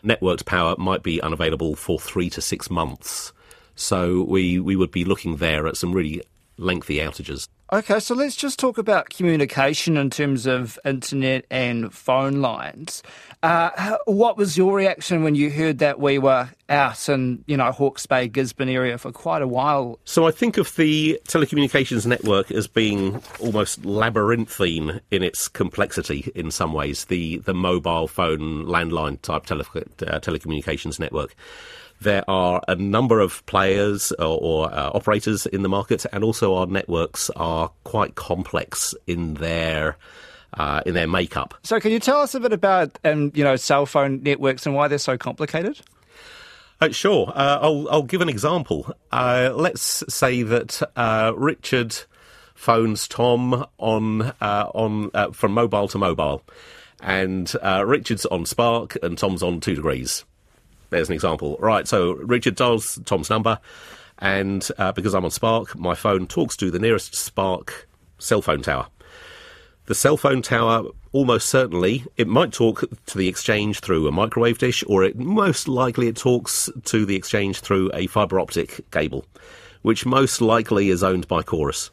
networked 0.04 0.45
power 0.45 0.76
might 0.78 1.02
be 1.02 1.21
unavailable 1.21 1.75
for 1.75 1.99
three 1.99 2.30
to 2.30 2.40
six 2.40 2.71
months. 2.71 3.33
So 3.76 4.23
we, 4.23 4.59
we 4.59 4.75
would 4.75 4.90
be 4.90 5.04
looking 5.04 5.37
there 5.37 5.66
at 5.66 5.76
some 5.76 5.92
really 5.92 6.23
lengthy 6.59 6.97
outages. 6.97 7.49
Okay, 7.73 7.99
so 7.99 8.14
let's 8.14 8.37
just 8.37 8.61
talk 8.61 8.78
about 8.78 9.11
communication 9.11 9.97
in 9.97 10.09
terms 10.09 10.47
of 10.47 10.78
internet 10.85 11.45
and 11.50 11.92
phone 11.92 12.40
lines. 12.40 13.02
Uh, 13.42 13.97
what 14.04 14.37
was 14.37 14.56
your 14.56 14.73
reaction 14.73 15.25
when 15.25 15.35
you 15.35 15.50
heard 15.50 15.78
that 15.78 15.99
we 15.99 16.18
were 16.18 16.49
out 16.68 17.09
in, 17.09 17.42
you 17.49 17.56
know, 17.56 17.73
Hawke's 17.73 18.06
Bay, 18.06 18.28
Gisborne 18.28 18.68
area 18.68 18.99
for 18.99 19.11
quite 19.11 19.42
a 19.42 19.49
while? 19.49 19.99
So 20.04 20.28
I 20.28 20.30
think 20.30 20.59
of 20.59 20.76
the 20.76 21.21
telecommunications 21.26 22.06
network 22.06 22.52
as 22.52 22.68
being 22.68 23.21
almost 23.40 23.85
labyrinthine 23.85 25.00
in 25.11 25.25
its 25.25 25.49
complexity 25.49 26.30
in 26.37 26.52
some 26.52 26.73
ways, 26.73 27.06
the, 27.06 27.38
the 27.38 27.54
mobile 27.54 28.06
phone 28.06 28.64
landline 28.66 29.21
type 29.23 29.45
tele, 29.45 29.64
uh, 29.75 30.21
telecommunications 30.21 31.00
network 31.00 31.35
there 32.00 32.28
are 32.28 32.62
a 32.68 32.76
number 32.76 33.20
of 33.20 33.44
players 33.46 34.12
or, 34.12 34.38
or 34.40 34.72
uh, 34.72 34.90
operators 34.94 35.46
in 35.46 35.62
the 35.62 35.68
market, 35.68 36.04
and 36.12 36.22
also 36.22 36.54
our 36.54 36.66
networks 36.66 37.30
are 37.30 37.70
quite 37.84 38.14
complex 38.14 38.94
in 39.06 39.34
their 39.34 39.96
uh, 40.54 40.82
in 40.86 40.94
their 40.94 41.06
makeup. 41.06 41.54
So, 41.62 41.80
can 41.80 41.92
you 41.92 42.00
tell 42.00 42.20
us 42.20 42.34
a 42.34 42.40
bit 42.40 42.52
about 42.52 42.98
um, 43.04 43.32
you 43.34 43.44
know 43.44 43.56
cell 43.56 43.86
phone 43.86 44.22
networks 44.22 44.66
and 44.66 44.74
why 44.74 44.88
they're 44.88 44.98
so 44.98 45.16
complicated? 45.16 45.80
Uh, 46.80 46.90
sure. 46.90 47.32
Uh, 47.34 47.58
I'll, 47.62 47.88
I'll 47.90 48.02
give 48.02 48.20
an 48.20 48.28
example. 48.28 48.92
Uh, 49.10 49.50
let's 49.54 50.04
say 50.14 50.42
that 50.42 50.82
uh, 50.94 51.32
Richard 51.34 51.96
phones 52.54 53.08
Tom 53.08 53.66
on 53.78 54.32
on 54.40 55.32
from 55.32 55.52
mobile 55.52 55.88
to 55.88 55.98
mobile, 55.98 56.42
and 57.00 57.54
Richard's 57.84 58.26
on 58.26 58.44
Spark 58.44 58.96
and 59.02 59.16
Tom's 59.16 59.42
on 59.42 59.60
Two 59.60 59.74
Degrees. 59.74 60.24
There's 60.90 61.09
an 61.09 61.14
example. 61.14 61.57
Right, 61.61 61.87
so 61.87 62.12
Richard 62.12 62.57
dials 62.57 62.99
Tom's 63.05 63.31
number, 63.31 63.59
and 64.19 64.66
uh, 64.78 64.93
because 64.93 65.14
I'm 65.14 65.25
on 65.25 65.31
Spark, 65.31 65.76
my 65.76 65.95
phone 65.95 66.26
talks 66.26 66.57
to 66.59 66.71
the 66.71 66.78
nearest 66.78 67.14
Spark 67.14 67.88
cell 68.19 68.43
phone 68.43 68.62
tower. 68.62 68.87
The 69.87 69.95
cell 69.95 70.16
phone 70.16 70.43
tower, 70.43 70.85
almost 71.12 71.49
certainly, 71.49 72.05
it 72.16 72.26
might 72.26 72.52
talk 72.52 72.83
to 73.07 73.19
the 73.19 73.28
exchange 73.28 73.81
through 73.81 74.09
a 74.09 74.12
microwave 74.12 74.59
dish, 74.59 74.83
or 74.88 75.05
it 75.05 75.16
most 75.16 75.69
likely 75.69 76.09
it 76.09 76.16
talks 76.16 76.69
to 76.87 77.07
the 77.07 77.14
exchange 77.14 77.61
through 77.61 77.90
a 77.95 78.09
fibre 78.09 78.40
optic 78.40 78.90
cable, 78.90 79.25
which 79.83 80.05
most 80.05 80.40
likely 80.40 80.88
is 80.88 81.05
owned 81.05 81.28
by 81.28 81.43
Chorus. 81.43 81.90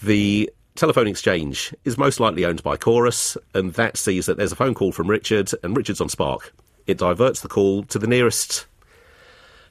The 0.00 0.48
telephone 0.76 1.08
exchange 1.08 1.74
is 1.84 1.98
most 1.98 2.20
likely 2.20 2.44
owned 2.44 2.62
by 2.62 2.76
Chorus, 2.76 3.36
and 3.52 3.74
that 3.74 3.96
sees 3.96 4.26
that 4.26 4.36
there's 4.36 4.52
a 4.52 4.56
phone 4.56 4.74
call 4.74 4.92
from 4.92 5.10
Richard, 5.10 5.50
and 5.64 5.76
Richard's 5.76 6.00
on 6.00 6.08
Spark 6.08 6.52
it 6.86 6.98
diverts 6.98 7.40
the 7.40 7.48
call 7.48 7.84
to 7.84 7.98
the 7.98 8.06
nearest 8.06 8.66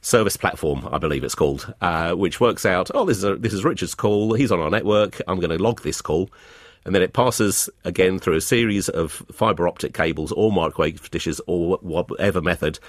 service 0.01 0.35
platform, 0.35 0.87
I 0.91 0.97
believe 0.97 1.23
it's 1.23 1.35
called, 1.35 1.73
uh, 1.81 2.13
which 2.13 2.39
works 2.39 2.65
out, 2.65 2.89
oh, 2.93 3.05
this 3.05 3.17
is, 3.17 3.23
a, 3.23 3.35
this 3.35 3.53
is 3.53 3.63
Richard's 3.63 3.95
call, 3.95 4.33
he's 4.33 4.51
on 4.51 4.59
our 4.59 4.69
network, 4.69 5.21
I'm 5.27 5.39
going 5.39 5.55
to 5.55 5.61
log 5.61 5.81
this 5.83 6.01
call. 6.01 6.29
And 6.83 6.95
then 6.95 7.03
it 7.03 7.13
passes 7.13 7.69
again 7.85 8.17
through 8.17 8.37
a 8.37 8.41
series 8.41 8.89
of 8.89 9.11
fibre 9.31 9.67
optic 9.67 9.93
cables 9.93 10.31
or 10.31 10.51
microwave 10.51 11.11
dishes 11.11 11.39
or 11.45 11.77
whatever 11.77 12.41
method 12.41 12.79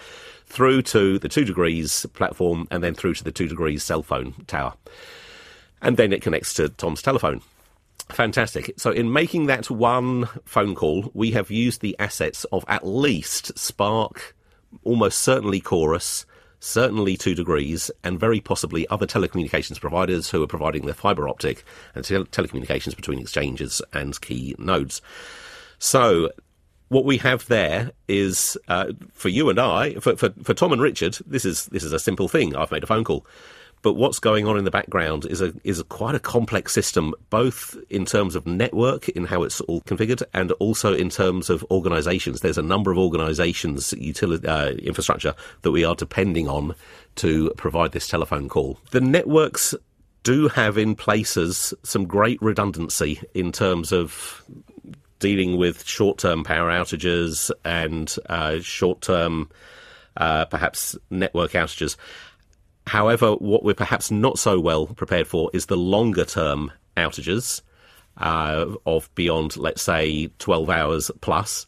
through 0.46 0.82
to 0.82 1.18
the 1.18 1.28
two 1.28 1.44
degrees 1.44 2.06
platform 2.14 2.66
and 2.70 2.82
then 2.82 2.94
through 2.94 3.14
to 3.14 3.24
the 3.24 3.32
two 3.32 3.48
degrees 3.48 3.82
cell 3.82 4.02
phone 4.02 4.32
tower. 4.46 4.72
And 5.82 5.98
then 5.98 6.12
it 6.12 6.22
connects 6.22 6.54
to 6.54 6.70
Tom's 6.70 7.02
telephone. 7.02 7.42
Fantastic. 8.10 8.74
So, 8.76 8.90
in 8.90 9.12
making 9.12 9.46
that 9.46 9.70
one 9.70 10.26
phone 10.44 10.74
call, 10.74 11.10
we 11.14 11.30
have 11.32 11.50
used 11.50 11.80
the 11.80 11.96
assets 11.98 12.44
of 12.52 12.64
at 12.68 12.86
least 12.86 13.56
Spark, 13.58 14.36
almost 14.84 15.18
certainly 15.18 15.60
Chorus, 15.60 16.26
certainly 16.60 17.16
Two 17.16 17.34
Degrees, 17.34 17.90
and 18.04 18.20
very 18.20 18.40
possibly 18.40 18.86
other 18.88 19.06
telecommunications 19.06 19.80
providers 19.80 20.30
who 20.30 20.42
are 20.42 20.48
providing 20.48 20.86
the 20.86 20.94
fibre 20.94 21.28
optic 21.28 21.64
and 21.94 22.04
tele- 22.04 22.24
telecommunications 22.26 22.94
between 22.94 23.18
exchanges 23.18 23.80
and 23.92 24.20
key 24.20 24.54
nodes. 24.58 25.00
So, 25.78 26.30
what 26.88 27.04
we 27.06 27.16
have 27.18 27.46
there 27.46 27.92
is 28.06 28.58
uh, 28.68 28.92
for 29.14 29.30
you 29.30 29.48
and 29.48 29.58
I, 29.58 29.94
for, 29.94 30.16
for, 30.16 30.30
for 30.42 30.54
Tom 30.54 30.72
and 30.72 30.82
Richard, 30.82 31.18
this 31.26 31.44
is 31.44 31.66
this 31.66 31.82
is 31.82 31.92
a 31.92 31.98
simple 31.98 32.28
thing. 32.28 32.54
I've 32.54 32.70
made 32.70 32.82
a 32.82 32.86
phone 32.86 33.04
call. 33.04 33.26
But 33.82 33.94
what's 33.94 34.20
going 34.20 34.46
on 34.46 34.56
in 34.56 34.64
the 34.64 34.70
background 34.70 35.26
is 35.26 35.42
a 35.42 35.52
is 35.64 35.80
a 35.80 35.84
quite 35.84 36.14
a 36.14 36.20
complex 36.20 36.72
system, 36.72 37.14
both 37.30 37.76
in 37.90 38.04
terms 38.04 38.36
of 38.36 38.46
network, 38.46 39.08
in 39.10 39.24
how 39.24 39.42
it's 39.42 39.60
all 39.62 39.80
configured, 39.82 40.22
and 40.32 40.52
also 40.52 40.94
in 40.94 41.10
terms 41.10 41.50
of 41.50 41.64
organisations. 41.70 42.40
There's 42.40 42.58
a 42.58 42.62
number 42.62 42.92
of 42.92 42.98
organisations, 42.98 43.92
utility 43.98 44.46
uh, 44.46 44.70
infrastructure 44.70 45.34
that 45.62 45.72
we 45.72 45.84
are 45.84 45.96
depending 45.96 46.48
on 46.48 46.74
to 47.16 47.52
provide 47.56 47.92
this 47.92 48.08
telephone 48.08 48.48
call. 48.48 48.78
The 48.92 49.00
networks 49.00 49.74
do 50.22 50.48
have 50.48 50.78
in 50.78 50.94
places 50.94 51.74
some 51.82 52.06
great 52.06 52.40
redundancy 52.40 53.20
in 53.34 53.50
terms 53.50 53.92
of 53.92 54.44
dealing 55.18 55.56
with 55.56 55.84
short-term 55.86 56.44
power 56.44 56.70
outages 56.70 57.50
and 57.64 58.14
uh, 58.28 58.58
short-term, 58.60 59.48
uh, 60.16 60.44
perhaps 60.46 60.96
network 61.10 61.52
outages. 61.52 61.96
However, 62.86 63.32
what 63.34 63.64
we're 63.64 63.74
perhaps 63.74 64.10
not 64.10 64.38
so 64.38 64.58
well 64.58 64.86
prepared 64.86 65.26
for 65.26 65.50
is 65.52 65.66
the 65.66 65.76
longer 65.76 66.24
term 66.24 66.72
outages 66.96 67.62
uh, 68.16 68.66
of 68.86 69.12
beyond, 69.14 69.56
let's 69.56 69.82
say, 69.82 70.28
12 70.38 70.70
hours 70.70 71.10
plus. 71.20 71.66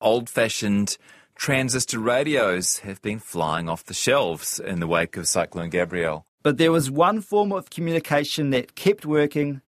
Old 0.00 0.28
fashioned 0.28 0.96
transistor 1.34 1.98
radios 1.98 2.78
have 2.80 3.02
been 3.02 3.18
flying 3.18 3.68
off 3.68 3.84
the 3.84 3.94
shelves 3.94 4.58
in 4.58 4.80
the 4.80 4.86
wake 4.86 5.16
of 5.16 5.28
Cyclone 5.28 5.70
Gabrielle. 5.70 6.24
But 6.42 6.58
there 6.58 6.72
was 6.72 6.90
one 6.90 7.20
form 7.20 7.52
of 7.52 7.70
communication 7.70 8.50
that 8.50 8.74
kept 8.74 9.04
working 9.04 9.62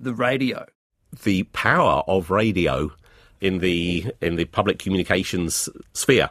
the 0.00 0.14
radio. 0.14 0.66
The 1.24 1.44
power 1.44 2.02
of 2.08 2.30
radio 2.30 2.90
in 3.40 3.58
the 3.58 4.06
in 4.20 4.36
the 4.36 4.46
public 4.46 4.78
communications 4.78 5.68
sphere. 5.92 6.30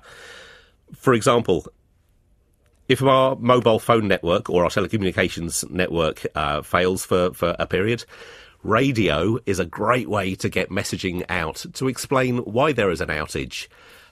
For 0.95 1.13
example, 1.13 1.67
if 2.91 3.01
our 3.01 3.37
mobile 3.37 3.79
phone 3.79 4.09
network 4.09 4.49
or 4.49 4.65
our 4.65 4.69
telecommunications 4.69 5.69
network 5.69 6.25
uh, 6.35 6.61
fails 6.61 7.05
for, 7.05 7.33
for 7.33 7.55
a 7.57 7.65
period, 7.65 8.03
Radio 8.63 9.39
is 9.45 9.59
a 9.59 9.65
great 9.65 10.09
way 10.09 10.35
to 10.35 10.49
get 10.49 10.69
messaging 10.69 11.23
out 11.29 11.65
to 11.71 11.87
explain 11.87 12.39
why 12.39 12.73
there 12.73 12.91
is 12.91 12.99
an 12.99 13.07
outage. 13.07 13.69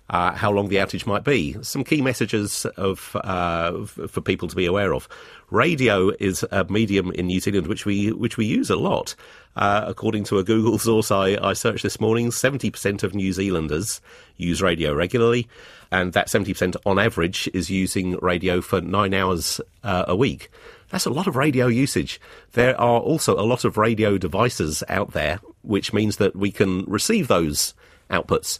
Uh, 0.10 0.32
how 0.34 0.51
long 0.51 0.70
the 0.70 0.78
outage 0.78 1.06
might 1.06 1.24
be, 1.24 1.56
some 1.62 1.84
key 1.84 2.01
messages 2.01 2.66
of 2.78 3.16
uh, 3.18 3.86
for 3.86 4.22
people 4.22 4.48
to 4.48 4.56
be 4.56 4.66
aware 4.66 4.92
of. 4.92 5.08
Radio 5.51 6.10
is 6.20 6.44
a 6.50 6.63
medium 6.63 7.12
in 7.12 7.28
New 7.28 7.39
Zealand 7.39 7.68
which 7.68 7.86
we 7.86 8.12
which 8.12 8.36
we 8.36 8.46
use 8.46 8.72
a 8.72 8.75
lot. 8.75 9.13
Uh, 9.56 9.84
according 9.86 10.24
to 10.24 10.39
a 10.39 10.44
Google 10.44 10.80
source 10.88 11.12
I, 11.12 11.38
I 11.42 11.54
searched 11.54 11.84
this 11.84 12.00
morning, 12.00 12.32
seventy 12.32 12.72
percent 12.72 13.04
of 13.04 13.13
New 13.13 13.32
Zealanders 13.34 14.01
use 14.38 14.63
radio 14.63 14.96
regularly, 14.96 15.48
and 15.92 16.13
that 16.13 16.30
seventy 16.30 16.54
percent 16.54 16.75
on 16.88 16.98
average 16.98 17.48
is 17.54 17.70
using 17.70 18.18
radio 18.18 18.62
for 18.62 18.82
nine 18.82 19.13
hours 19.13 19.62
uh, 19.84 20.06
a 20.08 20.16
week. 20.16 20.50
That's 20.89 21.06
a 21.06 21.12
lot 21.12 21.28
of 21.28 21.36
radio 21.36 21.68
usage. 21.68 22.20
There 22.54 22.80
are 22.80 23.00
also 23.00 23.39
a 23.39 23.46
lot 23.46 23.63
of 23.63 23.78
radio 23.78 24.18
devices 24.18 24.84
out 24.89 25.12
there, 25.12 25.39
which 25.62 25.94
means 25.94 26.18
that 26.18 26.36
we 26.36 26.51
can 26.51 26.84
receive 26.86 27.28
those 27.28 27.75
outputs. 28.10 28.58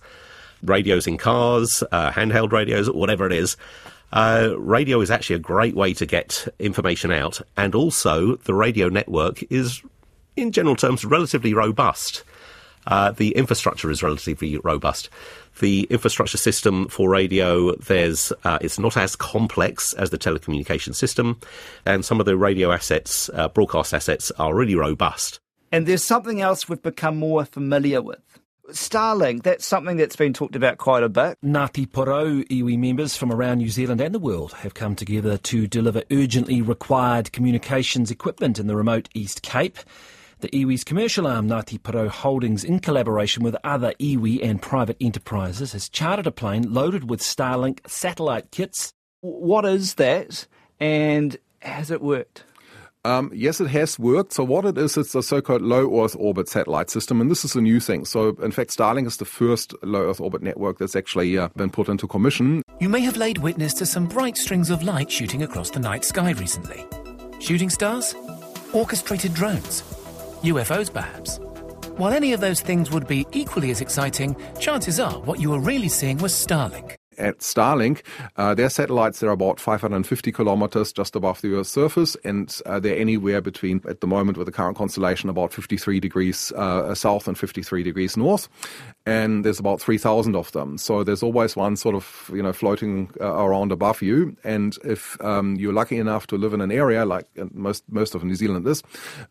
Radios 0.64 1.08
in 1.08 1.18
cars, 1.18 1.84
uh, 1.92 2.12
handheld 2.12 2.52
radios, 2.52 2.90
whatever 2.90 3.26
it 3.26 3.34
is. 3.34 3.58
Uh, 4.12 4.54
radio 4.58 5.02
is 5.02 5.12
actually 5.12 5.36
a 5.36 5.40
great 5.40 5.76
way 5.76 5.94
to 5.94 6.06
get 6.06 6.48
information 6.58 7.12
out, 7.12 7.42
and 7.58 7.76
also 7.76 8.36
the 8.38 8.54
radio 8.54 8.90
network 8.90 9.44
is, 9.52 9.82
in 10.36 10.52
general 10.52 10.76
terms, 10.76 11.06
relatively 11.06 11.54
robust. 11.54 12.24
Uh, 12.88 13.12
the 13.12 13.30
infrastructure 13.32 13.92
is 13.92 14.02
relatively 14.02 14.58
robust. 14.60 15.10
The 15.60 15.84
infrastructure 15.92 16.38
system 16.38 16.88
for 16.88 17.10
radio, 17.10 17.76
there's 17.76 18.32
uh, 18.44 18.58
it's 18.62 18.80
not 18.80 18.98
as 18.98 19.16
complex 19.16 19.94
as 19.94 20.10
the 20.10 20.18
telecommunication 20.18 20.96
system, 20.96 21.40
and 21.86 22.04
some 22.04 22.20
of 22.20 22.26
the 22.26 22.38
radio 22.38 22.72
assets, 22.72 23.30
uh, 23.34 23.48
broadcast 23.50 23.94
assets, 23.94 24.32
are 24.40 24.56
really 24.56 24.76
robust. 24.76 25.40
And 25.72 25.86
there's 25.86 26.04
something 26.04 26.42
else 26.42 26.68
we've 26.68 26.82
become 26.82 27.18
more 27.18 27.46
familiar 27.46 28.02
with. 28.02 28.39
Starlink, 28.72 29.44
that's 29.44 29.66
something 29.66 29.98
that's 29.98 30.16
been 30.16 30.34
talked 30.34 30.56
about 30.56 30.78
quite 30.78 31.04
a 31.04 31.10
bit. 31.10 31.38
Ngāti 31.44 31.88
Porou 31.88 32.48
iwi 32.48 32.78
members 32.78 33.16
from 33.16 33.32
around 33.32 33.58
New 33.60 33.70
Zealand 33.70 34.02
and 34.02 34.14
the 34.14 34.20
world 34.20 34.54
have 34.54 34.74
come 34.74 34.96
together 34.96 35.38
to 35.38 35.68
deliver 35.68 36.04
urgently 36.12 36.62
required 36.62 37.32
communications 37.32 38.12
equipment 38.12 38.60
in 38.60 38.68
the 38.68 38.76
remote 38.76 39.10
East 39.14 39.42
Cape. 39.42 39.78
The 40.42 40.50
iwi's 40.50 40.86
commercial 40.86 41.28
arm, 41.28 41.50
Ngāti 41.50 41.80
Porou 41.80 42.08
Holdings, 42.08 42.64
in 42.64 42.80
collaboration 42.80 43.44
with 43.44 43.58
other 43.64 43.94
iwi 44.00 44.42
and 44.42 44.62
private 44.62 44.96
enterprises, 45.02 45.74
has 45.74 45.90
chartered 45.90 46.28
a 46.28 46.32
plane 46.32 46.74
loaded 46.74 47.10
with 47.10 47.20
Starlink 47.20 47.80
satellite 47.90 48.50
kits. 48.52 48.94
What 49.20 49.66
is 49.66 49.96
that, 49.96 50.48
and 50.80 51.36
has 51.62 51.92
it 51.92 52.02
worked? 52.02 52.46
Um, 53.06 53.32
yes, 53.34 53.62
it 53.62 53.68
has 53.68 53.98
worked. 53.98 54.34
So 54.34 54.44
what 54.44 54.66
it 54.66 54.78
is, 54.78 54.98
it's 54.98 55.16
a 55.16 55.24
so-called 55.24 55.62
low 55.62 56.04
Earth 56.04 56.16
orbit 56.20 56.50
satellite 56.50 56.90
system, 56.90 57.22
and 57.22 57.32
this 57.32 57.46
is 57.46 57.56
a 57.56 57.62
new 57.62 57.80
thing. 57.80 58.04
So 58.04 58.30
in 58.42 58.52
fact, 58.52 58.76
Starlink 58.76 59.08
is 59.08 59.18
the 59.18 59.26
first 59.26 59.74
low 59.84 60.10
Earth 60.10 60.20
orbit 60.20 60.42
network 60.42 60.80
that's 60.80 60.96
actually 60.96 61.38
uh, 61.38 61.48
been 61.56 61.70
put 61.70 61.88
into 61.88 62.08
commission. 62.08 62.62
You 62.80 62.90
may 62.90 63.00
have 63.02 63.16
laid 63.16 63.38
witness 63.38 63.74
to 63.76 63.86
some 63.86 64.06
bright 64.06 64.36
strings 64.36 64.70
of 64.70 64.84
light 64.84 65.10
shooting 65.10 65.44
across 65.44 65.70
the 65.70 65.80
night 65.80 66.04
sky 66.04 66.32
recently. 66.32 66.86
Shooting 67.40 67.70
stars? 67.70 68.14
Orchestrated 68.74 69.34
drones? 69.34 69.82
UFOs, 70.44 70.92
perhaps? 70.92 71.40
While 71.96 72.14
any 72.14 72.34
of 72.34 72.42
those 72.42 72.62
things 72.62 72.92
would 72.92 73.08
be 73.08 73.26
equally 73.32 73.72
as 73.72 73.82
exciting, 73.82 74.36
chances 74.60 75.00
are 75.00 75.20
what 75.22 75.40
you 75.40 75.52
were 75.52 75.60
really 75.60 75.90
seeing 75.90 76.18
was 76.18 76.34
Starlink 76.34 76.99
at 77.20 77.40
Starlink, 77.40 78.02
uh, 78.38 78.54
their 78.56 78.70
satellites 78.70 79.22
are 79.22 79.30
about 79.30 79.60
550 79.60 80.32
kilometers 80.32 80.92
just 80.92 81.16
above 81.16 81.42
the 81.42 81.54
Earth's 81.54 81.70
surface, 81.70 82.16
and 82.24 82.60
uh, 82.66 82.80
they're 82.80 82.98
anywhere 82.98 83.42
between, 83.42 83.82
at 83.88 84.02
the 84.02 84.08
moment 84.08 84.38
with 84.38 84.46
the 84.46 84.52
current 84.52 84.78
constellation, 84.78 85.30
about 85.30 85.54
53 85.54 86.00
degrees 86.00 86.52
uh, 86.54 86.96
south 86.96 87.28
and 87.28 87.38
53 87.38 87.84
degrees 87.84 88.18
north. 88.18 88.48
And 89.06 89.44
there's 89.44 89.60
about 89.60 89.82
3,000 89.82 90.36
of 90.36 90.52
them. 90.52 90.78
So 90.78 91.04
there's 91.04 91.24
always 91.24 91.56
one 91.56 91.76
sort 91.76 91.96
of, 91.96 92.30
you 92.34 92.44
know, 92.44 92.54
floating 92.54 93.10
uh, 93.20 93.34
around 93.34 93.72
above 93.72 94.02
you. 94.02 94.36
And 94.44 94.78
if 94.84 95.20
um, 95.24 95.56
you're 95.56 95.74
lucky 95.74 95.98
enough 95.98 96.28
to 96.28 96.38
live 96.38 96.54
in 96.54 96.62
an 96.62 96.72
area 96.72 97.06
like 97.06 97.26
uh, 97.40 97.46
most, 97.52 97.84
most 97.90 98.16
of 98.16 98.24
New 98.24 98.36
Zealand 98.36 98.68
is, 98.68 98.84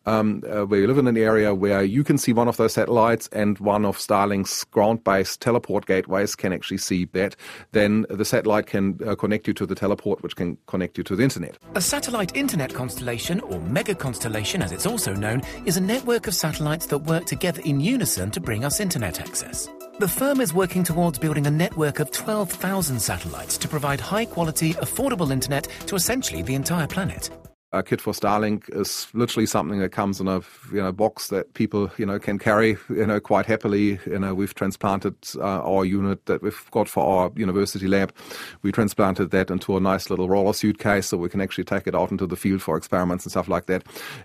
um, 0.06 0.42
uh, 0.48 0.64
where 0.64 0.80
you 0.80 0.86
live 0.86 0.98
in 0.98 1.06
an 1.06 1.16
area 1.16 1.54
where 1.54 1.82
you 1.82 2.02
can 2.02 2.18
see 2.18 2.32
one 2.32 2.48
of 2.48 2.56
those 2.56 2.74
satellites 2.74 3.28
and 3.32 3.58
one 3.58 3.84
of 3.84 3.96
Starlink's 3.98 4.64
ground-based 4.64 5.40
teleport 5.40 5.86
gateways 5.86 6.34
can 6.34 6.52
actually 6.52 6.78
see 6.78 7.04
that, 7.06 7.36
then 7.78 8.06
the 8.10 8.24
satellite 8.24 8.66
can 8.66 8.98
uh, 9.06 9.14
connect 9.14 9.46
you 9.46 9.54
to 9.54 9.66
the 9.66 9.74
teleport, 9.74 10.22
which 10.22 10.36
can 10.36 10.58
connect 10.66 10.98
you 10.98 11.04
to 11.04 11.14
the 11.14 11.22
internet. 11.22 11.56
A 11.74 11.80
satellite 11.80 12.36
internet 12.36 12.74
constellation, 12.74 13.40
or 13.40 13.60
mega 13.60 13.94
constellation 13.94 14.62
as 14.62 14.72
it's 14.72 14.86
also 14.86 15.14
known, 15.14 15.42
is 15.64 15.76
a 15.76 15.80
network 15.80 16.26
of 16.26 16.34
satellites 16.34 16.86
that 16.86 16.98
work 16.98 17.24
together 17.26 17.62
in 17.64 17.80
unison 17.80 18.30
to 18.32 18.40
bring 18.40 18.64
us 18.64 18.80
internet 18.80 19.20
access. 19.20 19.68
The 19.98 20.08
firm 20.08 20.40
is 20.40 20.54
working 20.54 20.84
towards 20.84 21.18
building 21.18 21.46
a 21.46 21.50
network 21.50 21.98
of 21.98 22.10
12,000 22.10 23.00
satellites 23.00 23.58
to 23.58 23.68
provide 23.68 24.00
high 24.00 24.24
quality, 24.24 24.74
affordable 24.74 25.32
internet 25.32 25.68
to 25.86 25.96
essentially 25.96 26.42
the 26.42 26.54
entire 26.54 26.86
planet 26.86 27.30
a 27.70 27.82
kit 27.82 28.00
for 28.00 28.14
Starlink 28.14 28.74
is 28.74 29.08
literally 29.12 29.44
something 29.44 29.78
that 29.80 29.90
comes 29.90 30.20
in 30.20 30.28
a 30.28 30.40
you 30.72 30.80
know 30.80 30.90
box 30.90 31.28
that 31.28 31.52
people 31.52 31.90
you 31.98 32.06
know 32.06 32.18
can 32.18 32.38
carry 32.38 32.78
you 32.88 33.06
know 33.06 33.20
quite 33.20 33.44
happily. 33.44 33.98
You 34.06 34.18
know 34.18 34.34
we've 34.34 34.54
transplanted 34.54 35.14
uh, 35.36 35.62
our 35.62 35.84
unit 35.84 36.24
that 36.26 36.42
we've 36.42 36.70
got 36.70 36.88
for 36.88 37.04
our 37.04 37.30
university 37.36 37.86
lab. 37.86 38.14
We 38.62 38.72
transplanted 38.72 39.32
that 39.32 39.50
into 39.50 39.76
a 39.76 39.80
nice 39.80 40.08
little 40.08 40.30
roller 40.30 40.54
suitcase 40.54 41.08
so 41.08 41.18
we 41.18 41.28
can 41.28 41.42
actually 41.42 41.64
take 41.64 41.86
it 41.86 41.94
out 41.94 42.10
into 42.10 42.26
the 42.26 42.36
field 42.36 42.62
for 42.62 42.76
experiments 42.76 43.26
and 43.26 43.32
stuff 43.32 43.48
like 43.48 43.66
that. 43.66 43.84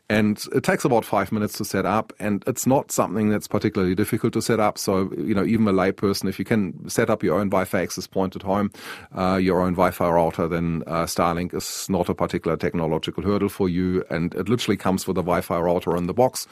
And 0.10 0.42
it 0.56 0.64
takes 0.64 0.86
about 0.86 1.04
five 1.04 1.34
minutes 1.34 1.58
to 1.58 1.66
set 1.66 1.86
up, 1.86 2.14
and 2.20 2.46
it's 2.48 2.66
not 2.66 2.94
something 2.94 3.28
that's 3.28 3.50
particularly 3.50 3.96
difficult 3.96 4.32
to 4.34 4.42
set 4.42 4.62
up. 4.62 4.78
So 4.78 5.12
you 5.18 5.36
know 5.36 5.44
even 5.44 5.68
a 5.68 5.74
layperson, 5.74 6.30
if 6.30 6.40
you 6.40 6.46
can 6.46 6.90
set 6.90 7.10
up 7.10 7.22
your 7.22 7.38
own 7.38 7.50
Wi-Fi 7.50 7.82
access 7.82 8.08
point 8.08 8.38
at 8.38 8.44
home, 8.44 8.72
uh, 9.14 9.36
your 9.36 9.60
own 9.62 9.74
Wi-Fi 9.74 10.10
router, 10.10 10.48
then 10.48 10.84
uh, 10.88 11.04
Starlink 11.04 11.54
is 11.54 11.90
not 11.90 12.08
a 12.08 12.16
particular 12.16 12.56
technological 12.56 13.22
hurdle 13.22 13.33
hurdle 13.34 13.50
for 13.50 13.68
you, 13.68 14.04
and 14.10 14.34
it 14.36 14.48
literally 14.48 14.78
comes 14.78 15.08
with 15.08 15.18
a 15.18 15.22
Wi-Fi 15.22 15.60
router 15.60 15.96
in 15.98 16.08
the 16.08 16.14
box. 16.14 16.48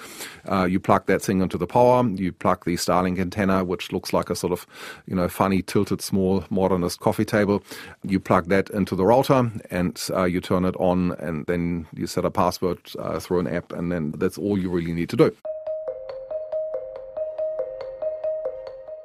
Uh, 0.52 0.66
you 0.66 0.80
plug 0.80 1.06
that 1.06 1.22
thing 1.22 1.42
into 1.42 1.58
the 1.58 1.68
power. 1.68 2.04
You 2.10 2.32
plug 2.32 2.66
the 2.66 2.76
Starlink 2.76 3.20
antenna, 3.20 3.64
which 3.64 3.92
looks 3.92 4.14
like 4.14 4.30
a 4.30 4.36
sort 4.36 4.54
of, 4.54 4.66
you 5.06 5.16
know, 5.16 5.28
funny 5.28 5.62
tilted 5.62 6.02
small 6.02 6.44
modernist 6.50 7.00
coffee 7.00 7.26
table. 7.26 7.64
You 8.04 8.20
plug 8.20 8.48
that 8.50 8.70
into 8.72 8.96
the 8.96 9.06
router, 9.06 9.52
and 9.70 10.02
uh, 10.12 10.24
you 10.24 10.42
turn 10.42 10.66
it 10.66 10.76
on, 10.78 11.14
and 11.14 11.46
then 11.46 11.88
you 11.96 12.08
set 12.08 12.26
a 12.26 12.32
password 12.32 12.80
uh, 12.98 13.20
through 13.20 13.40
an 13.40 13.48
app, 13.48 13.72
and 13.72 13.92
then 13.92 14.12
that's 14.18 14.38
all 14.38 14.58
you 14.58 14.70
really 14.70 14.94
need 14.94 15.10
to 15.10 15.18
do. 15.18 15.36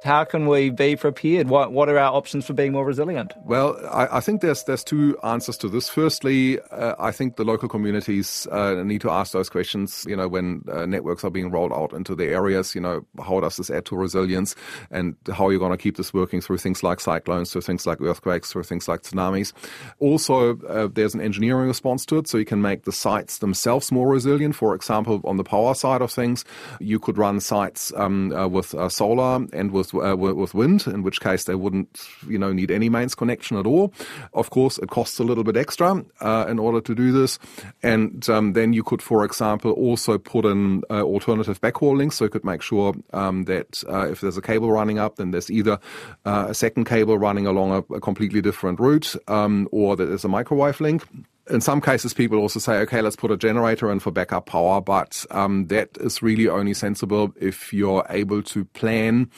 How 0.07 0.23
can 0.23 0.47
we 0.47 0.69
be 0.69 0.95
prepared? 0.95 1.49
What 1.49 1.73
What 1.73 1.89
are 1.89 1.97
our 1.99 2.13
options 2.13 2.45
for 2.45 2.53
being 2.53 2.71
more 2.71 2.85
resilient? 2.85 3.33
Well, 3.43 3.77
I, 3.91 4.17
I 4.17 4.19
think 4.21 4.39
there's 4.39 4.63
there's 4.63 4.81
two 4.83 5.17
answers 5.21 5.57
to 5.57 5.67
this. 5.67 5.89
Firstly, 5.89 6.61
uh, 6.71 6.95
I 6.97 7.11
think 7.11 7.35
the 7.35 7.43
local 7.43 7.67
communities 7.67 8.47
uh, 8.49 8.81
need 8.85 9.01
to 9.01 9.11
ask 9.11 9.33
those 9.33 9.49
questions. 9.49 10.05
You 10.07 10.15
know, 10.15 10.29
when 10.29 10.63
uh, 10.71 10.85
networks 10.85 11.25
are 11.25 11.29
being 11.29 11.51
rolled 11.51 11.73
out 11.73 11.91
into 11.91 12.15
the 12.15 12.27
areas, 12.27 12.73
you 12.73 12.79
know, 12.79 13.05
how 13.21 13.41
does 13.41 13.57
this 13.57 13.69
add 13.69 13.83
to 13.87 13.97
resilience, 13.97 14.55
and 14.91 15.15
how 15.33 15.47
are 15.47 15.51
you 15.51 15.59
going 15.59 15.71
to 15.71 15.77
keep 15.77 15.97
this 15.97 16.13
working 16.13 16.39
through 16.39 16.59
things 16.59 16.83
like 16.83 17.01
cyclones, 17.01 17.51
through 17.51 17.63
things 17.63 17.85
like 17.85 17.99
earthquakes, 17.99 18.53
through 18.53 18.63
things 18.63 18.87
like 18.87 19.01
tsunamis. 19.01 19.51
Also, 19.99 20.57
uh, 20.69 20.87
there's 20.87 21.15
an 21.15 21.21
engineering 21.21 21.67
response 21.67 22.05
to 22.05 22.17
it, 22.19 22.29
so 22.29 22.37
you 22.37 22.45
can 22.45 22.61
make 22.61 22.85
the 22.85 22.93
sites 22.93 23.39
themselves 23.39 23.91
more 23.91 24.07
resilient. 24.07 24.55
For 24.55 24.73
example, 24.73 25.19
on 25.25 25.35
the 25.35 25.43
power 25.43 25.75
side 25.75 26.01
of 26.01 26.13
things, 26.13 26.45
you 26.79 26.97
could 26.97 27.17
run 27.17 27.41
sites 27.41 27.91
um, 27.97 28.31
uh, 28.31 28.47
with 28.47 28.73
uh, 28.73 28.87
solar 28.87 29.45
and 29.51 29.71
with 29.71 29.96
uh, 30.03 30.15
with 30.15 30.53
wind, 30.53 30.87
in 30.87 31.03
which 31.03 31.19
case 31.19 31.45
they 31.45 31.55
wouldn't, 31.55 31.99
you 32.27 32.37
know, 32.37 32.53
need 32.53 32.71
any 32.71 32.89
mains 32.89 33.15
connection 33.15 33.57
at 33.57 33.65
all. 33.65 33.93
Of 34.33 34.49
course, 34.49 34.77
it 34.77 34.89
costs 34.89 35.19
a 35.19 35.23
little 35.23 35.43
bit 35.43 35.57
extra 35.57 36.03
uh, 36.21 36.45
in 36.47 36.59
order 36.59 36.81
to 36.81 36.95
do 36.95 37.11
this, 37.11 37.39
and 37.83 38.27
um, 38.29 38.53
then 38.53 38.73
you 38.73 38.83
could, 38.83 39.01
for 39.01 39.23
example, 39.23 39.71
also 39.71 40.17
put 40.17 40.45
in 40.45 40.83
uh, 40.89 41.01
alternative 41.01 41.59
backhaul 41.61 41.97
links, 41.97 42.17
so 42.17 42.25
you 42.25 42.29
could 42.29 42.45
make 42.45 42.61
sure 42.61 42.93
um, 43.13 43.45
that 43.45 43.83
uh, 43.89 44.07
if 44.09 44.21
there's 44.21 44.37
a 44.37 44.41
cable 44.41 44.71
running 44.71 44.99
up, 44.99 45.15
then 45.15 45.31
there's 45.31 45.51
either 45.51 45.79
uh, 46.25 46.47
a 46.49 46.53
second 46.53 46.85
cable 46.85 47.17
running 47.17 47.47
along 47.47 47.71
a, 47.71 47.93
a 47.95 48.01
completely 48.01 48.41
different 48.41 48.79
route, 48.79 49.15
um, 49.27 49.67
or 49.71 49.95
that 49.95 50.05
there's 50.05 50.25
a 50.25 50.29
microwave 50.29 50.79
link 50.81 51.03
in 51.49 51.61
some 51.61 51.81
cases, 51.81 52.13
people 52.13 52.39
also 52.39 52.59
say, 52.59 52.77
okay, 52.79 53.01
let's 53.01 53.15
put 53.15 53.31
a 53.31 53.37
generator 53.37 53.91
in 53.91 53.99
for 53.99 54.11
backup 54.11 54.45
power, 54.45 54.81
but 54.81 55.25
um, 55.31 55.67
that 55.67 55.89
is 55.99 56.21
really 56.21 56.47
only 56.47 56.73
sensible 56.73 57.33
if 57.39 57.73
you're 57.73 58.05
able 58.09 58.41
to 58.43 58.65
plan 58.65 59.29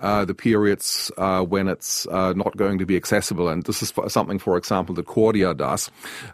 uh, 0.00 0.24
the 0.24 0.34
periods 0.34 1.10
uh, 1.18 1.42
when 1.42 1.68
it's 1.68 2.06
uh, 2.08 2.32
not 2.34 2.56
going 2.56 2.78
to 2.78 2.86
be 2.86 2.96
accessible. 2.96 3.48
And 3.48 3.64
this 3.64 3.82
is 3.82 3.92
something, 4.08 4.38
for 4.38 4.56
example, 4.56 4.94
that 4.96 5.06
Kordia 5.06 5.56
does 5.56 5.90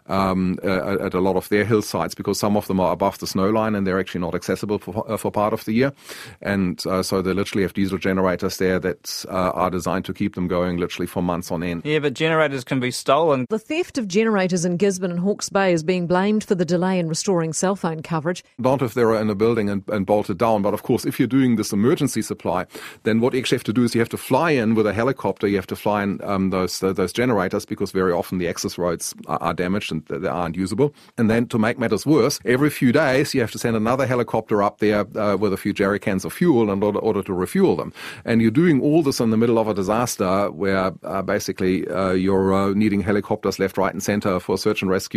um, 0.07 0.57
uh, 0.63 0.97
at 0.99 1.13
a 1.13 1.19
lot 1.19 1.35
of 1.35 1.49
their 1.49 1.65
hillsides 1.65 2.15
because 2.15 2.39
some 2.39 2.55
of 2.55 2.67
them 2.67 2.79
are 2.79 2.91
above 2.91 3.19
the 3.19 3.27
snow 3.27 3.49
line 3.49 3.75
and 3.75 3.85
they're 3.85 3.99
actually 3.99 4.21
not 4.21 4.35
accessible 4.35 4.79
for, 4.79 5.09
uh, 5.09 5.17
for 5.17 5.31
part 5.31 5.53
of 5.53 5.65
the 5.65 5.73
year. 5.73 5.93
And 6.41 6.85
uh, 6.87 7.03
so 7.03 7.21
they 7.21 7.33
literally 7.33 7.63
have 7.63 7.73
diesel 7.73 7.97
generators 7.97 8.57
there 8.57 8.79
that 8.79 9.25
are 9.29 9.69
designed 9.69 10.05
to 10.05 10.13
keep 10.13 10.35
them 10.35 10.47
going 10.47 10.77
literally 10.77 11.07
for 11.07 11.21
months 11.21 11.51
on 11.51 11.63
end. 11.63 11.81
Yeah, 11.85 11.99
but 11.99 12.13
generators 12.13 12.63
can 12.63 12.79
be 12.79 12.91
stolen. 12.91 13.45
The 13.49 13.59
theft 13.59 13.97
of 13.97 14.07
generators 14.07 14.65
in 14.65 14.77
Gisborne 14.77 15.11
and 15.11 15.24
Hawke's 15.25 15.49
Bay 15.49 15.73
is 15.73 15.83
being 15.83 16.07
blamed 16.07 16.43
for 16.43 16.55
the 16.55 16.65
delay 16.65 16.99
in 16.99 17.09
restoring 17.09 17.51
cell 17.51 17.75
phone 17.75 18.01
coverage. 18.01 18.43
Not 18.57 18.81
if 18.81 18.93
they're 18.93 19.15
in 19.15 19.29
a 19.29 19.35
building 19.35 19.69
and, 19.69 19.83
and 19.89 20.05
bolted 20.05 20.37
down, 20.37 20.61
but 20.61 20.73
of 20.73 20.83
course, 20.83 21.03
if 21.03 21.19
you're 21.19 21.27
doing 21.27 21.55
this 21.55 21.73
emergency 21.73 22.21
supply, 22.21 22.65
then 23.03 23.19
what 23.19 23.33
you 23.33 23.39
actually 23.39 23.57
have 23.57 23.63
to 23.65 23.73
do 23.73 23.83
is 23.83 23.93
you 23.93 24.01
have 24.01 24.09
to 24.09 24.17
fly 24.17 24.51
in 24.51 24.75
with 24.75 24.87
a 24.87 24.93
helicopter. 24.93 25.47
You 25.47 25.57
have 25.57 25.67
to 25.67 25.75
fly 25.75 26.03
in 26.03 26.23
um, 26.23 26.51
those 26.51 26.79
those 26.79 27.11
generators 27.11 27.65
because 27.65 27.91
very 27.91 28.11
often 28.11 28.37
the 28.37 28.47
access 28.47 28.77
roads 28.77 29.13
are, 29.27 29.41
are 29.41 29.53
damaged 29.53 29.91
and 29.91 30.05
they 30.05 30.27
aren't 30.27 30.55
usable. 30.55 30.93
And 31.17 31.29
then 31.29 31.47
to 31.47 31.59
make 31.59 31.79
matters 31.79 32.05
worse, 32.05 32.39
every 32.45 32.69
few 32.69 32.91
days 32.91 33.33
you 33.33 33.41
have 33.41 33.51
to 33.51 33.59
send 33.59 33.75
another 33.75 34.05
helicopter 34.05 34.61
up 34.61 34.79
there 34.79 35.05
uh, 35.17 35.35
with 35.35 35.53
a 35.53 35.57
few 35.57 35.73
jerry 35.73 35.99
cans 35.99 36.25
of 36.25 36.33
fuel 36.33 36.71
in 36.71 36.83
order, 36.83 36.99
order 36.99 37.23
to 37.23 37.33
refuel 37.33 37.75
them. 37.75 37.93
And 38.25 38.41
you're 38.41 38.51
doing 38.51 38.81
all 38.81 39.01
this 39.01 39.19
in 39.19 39.31
the 39.31 39.37
middle 39.37 39.57
of 39.57 39.67
a 39.67 39.73
disaster 39.73 40.51
where 40.51 40.93
uh, 41.03 41.21
basically 41.21 41.87
uh, 41.87 42.11
you're 42.11 42.53
uh, 42.53 42.73
needing 42.73 43.01
helicopters 43.01 43.59
left, 43.59 43.77
right, 43.77 43.93
and 43.93 44.03
center 44.03 44.39
for 44.39 44.57
search 44.57 44.81
and 44.81 44.91
rescue, 44.91 45.14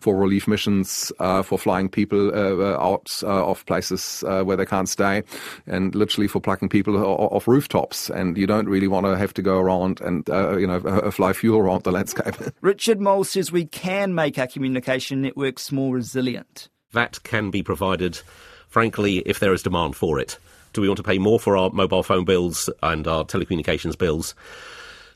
for 0.00 0.16
relief 0.16 0.48
missions, 0.48 1.12
uh, 1.18 1.42
for 1.42 1.58
flying 1.58 1.88
people 1.88 2.30
uh, 2.30 2.56
uh 2.56 2.78
out 2.80 3.20
uh, 3.22 3.50
of 3.50 3.64
places 3.66 4.24
uh, 4.26 4.42
where 4.42 4.56
they 4.56 4.66
can't 4.66 4.88
stay, 4.88 5.22
and 5.66 5.94
literally 5.94 6.28
for 6.28 6.40
plucking 6.40 6.68
people 6.68 6.96
off 6.96 7.46
rooftops. 7.46 8.10
And 8.10 8.36
you 8.36 8.46
don't 8.46 8.68
really 8.68 8.88
want 8.88 9.06
to 9.06 9.16
have 9.16 9.34
to 9.34 9.42
go 9.42 9.58
around 9.58 10.00
and 10.00 10.26
you 10.60 10.66
know 10.66 11.10
fly 11.10 11.32
fuel 11.32 11.58
around 11.58 11.84
the 11.84 11.92
landscape. 11.92 12.34
Richard 12.60 13.00
Mole 13.00 13.24
says 13.24 13.52
we 13.52 13.66
can 13.66 14.14
make 14.14 14.38
our 14.38 14.46
communication 14.46 15.22
networks 15.22 15.72
more 15.72 15.94
resilient. 15.94 16.68
That 16.92 17.22
can 17.22 17.50
be 17.50 17.62
provided, 17.62 18.20
frankly, 18.68 19.18
if 19.18 19.38
there 19.38 19.52
is 19.52 19.62
demand 19.62 19.96
for 19.96 20.18
it. 20.18 20.38
Do 20.72 20.80
we 20.80 20.88
want 20.88 20.98
to 20.98 21.02
pay 21.02 21.18
more 21.18 21.40
for 21.40 21.56
our 21.56 21.70
mobile 21.70 22.02
phone 22.02 22.24
bills 22.24 22.70
and 22.82 23.06
our 23.06 23.24
telecommunications 23.24 23.98
bills? 23.98 24.34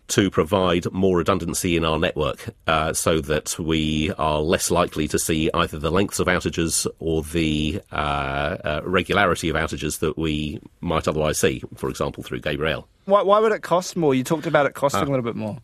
To 0.08 0.30
provide 0.30 0.90
more 0.92 1.18
redundancy 1.18 1.76
in 1.76 1.84
our 1.84 1.98
network 1.98 2.50
uh, 2.66 2.92
so 2.92 3.20
that 3.20 3.58
we 3.58 4.12
are 4.18 4.40
less 4.40 4.70
likely 4.70 5.08
to 5.08 5.18
see 5.18 5.50
either 5.54 5.78
the 5.78 5.90
lengths 5.90 6.18
of 6.18 6.26
outages 6.26 6.86
or 6.98 7.22
the 7.22 7.80
uh, 7.90 7.94
uh, 7.94 8.80
regularity 8.84 9.48
of 9.48 9.56
outages 9.56 10.00
that 10.00 10.18
we 10.18 10.60
might 10.80 11.08
otherwise 11.08 11.38
see, 11.38 11.62
for 11.76 11.88
example, 11.88 12.22
through 12.22 12.40
Gabrielle. 12.40 12.86
Why, 13.06 13.22
why 13.22 13.38
would 13.38 13.52
it 13.52 13.62
cost 13.62 13.96
more? 13.96 14.14
You 14.14 14.24
talked 14.24 14.46
about 14.46 14.66
it 14.66 14.74
costing 14.74 15.02
uh, 15.02 15.06
a 15.06 15.10
little 15.10 15.24
bit 15.24 15.36
more. 15.36 15.58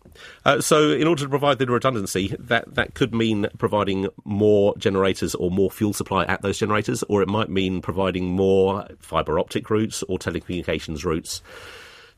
Uh, 0.45 0.61
so, 0.61 0.91
in 0.91 1.07
order 1.07 1.23
to 1.23 1.29
provide 1.29 1.59
the 1.59 1.67
redundancy, 1.67 2.35
that, 2.39 2.75
that 2.75 2.95
could 2.95 3.15
mean 3.15 3.47
providing 3.57 4.09
more 4.25 4.77
generators 4.77 5.35
or 5.35 5.51
more 5.51 5.71
fuel 5.71 5.95
supply 5.95 6.25
at 6.25 6.43
those 6.43 6.59
generators, 6.59 7.03
or 7.05 7.23
it 7.23 7.29
might 7.29 7.49
mean 7.49 7.81
providing 7.81 8.27
more 8.27 8.87
fibre 8.99 9.39
optic 9.39 9.71
routes 9.71 10.03
or 10.05 10.19
telecommunications 10.19 11.05
routes 11.05 11.41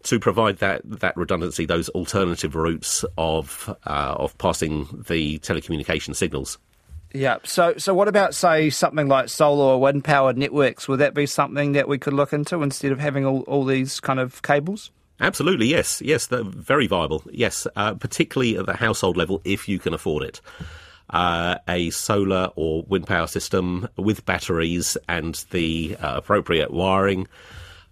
to 0.04 0.18
provide 0.18 0.58
that 0.58 0.82
that 0.84 1.16
redundancy, 1.16 1.66
those 1.66 1.88
alternative 1.90 2.54
routes 2.54 3.04
of 3.16 3.74
uh, 3.86 4.14
of 4.18 4.36
passing 4.38 5.04
the 5.08 5.38
telecommunication 5.40 6.14
signals. 6.14 6.58
Yeah. 7.14 7.38
So, 7.44 7.74
so 7.76 7.92
what 7.92 8.08
about 8.08 8.34
say 8.34 8.70
something 8.70 9.06
like 9.06 9.28
solar 9.28 9.74
or 9.74 9.80
wind 9.80 10.04
powered 10.04 10.38
networks? 10.38 10.88
Would 10.88 11.00
that 11.00 11.14
be 11.14 11.26
something 11.26 11.72
that 11.72 11.86
we 11.86 11.98
could 11.98 12.14
look 12.14 12.32
into 12.32 12.62
instead 12.62 12.90
of 12.90 12.98
having 12.98 13.26
all, 13.26 13.40
all 13.42 13.64
these 13.64 14.00
kind 14.00 14.18
of 14.18 14.40
cables? 14.42 14.90
Absolutely, 15.20 15.66
yes, 15.66 16.00
yes, 16.02 16.26
they're 16.26 16.42
very 16.42 16.86
viable. 16.86 17.22
Yes, 17.30 17.66
uh, 17.76 17.94
particularly 17.94 18.56
at 18.56 18.66
the 18.66 18.74
household 18.74 19.16
level, 19.16 19.40
if 19.44 19.68
you 19.68 19.78
can 19.78 19.94
afford 19.94 20.24
it. 20.24 20.40
Uh, 21.10 21.58
a 21.68 21.90
solar 21.90 22.50
or 22.56 22.82
wind 22.84 23.06
power 23.06 23.26
system 23.26 23.86
with 23.96 24.24
batteries 24.24 24.96
and 25.08 25.44
the 25.50 25.96
uh, 26.00 26.14
appropriate 26.16 26.70
wiring 26.70 27.28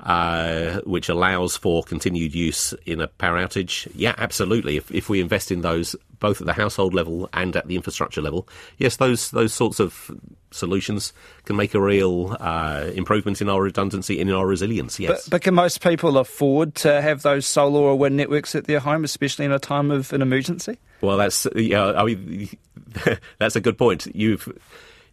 uh, 0.02 0.80
which 0.80 1.08
allows 1.08 1.56
for 1.56 1.82
continued 1.82 2.34
use 2.34 2.72
in 2.86 3.00
a 3.00 3.06
power 3.06 3.38
outage, 3.38 3.90
yeah, 3.94 4.14
absolutely. 4.18 4.76
If, 4.76 4.90
if 4.90 5.08
we 5.08 5.20
invest 5.20 5.50
in 5.50 5.60
those 5.60 5.96
both 6.18 6.40
at 6.40 6.46
the 6.46 6.52
household 6.52 6.92
level 6.92 7.28
and 7.32 7.56
at 7.56 7.66
the 7.66 7.76
infrastructure 7.76 8.20
level, 8.20 8.48
yes, 8.78 8.96
those 8.96 9.30
those 9.30 9.52
sorts 9.52 9.80
of 9.80 10.10
solutions 10.50 11.12
can 11.44 11.56
make 11.56 11.74
a 11.74 11.80
real 11.80 12.36
uh, 12.40 12.90
improvement 12.94 13.40
in 13.40 13.48
our 13.48 13.62
redundancy 13.62 14.20
and 14.20 14.28
in 14.28 14.36
our 14.36 14.46
resilience. 14.46 14.98
Yes, 14.98 15.24
but, 15.24 15.30
but, 15.30 15.42
can 15.42 15.54
most 15.54 15.82
people 15.82 16.18
afford 16.18 16.74
to 16.76 17.00
have 17.00 17.22
those 17.22 17.46
solar 17.46 17.80
or 17.80 17.96
wind 17.96 18.16
networks 18.16 18.54
at 18.54 18.64
their 18.64 18.80
home, 18.80 19.04
especially 19.04 19.44
in 19.44 19.52
a 19.52 19.58
time 19.58 19.90
of 19.90 20.12
an 20.12 20.22
emergency? 20.22 20.78
Well, 21.00 21.16
that's 21.16 21.46
yeah. 21.54 21.92
I 21.92 22.04
mean, 22.04 22.50
that's 23.38 23.56
a 23.56 23.60
good 23.60 23.78
point. 23.78 24.06
You've 24.14 24.48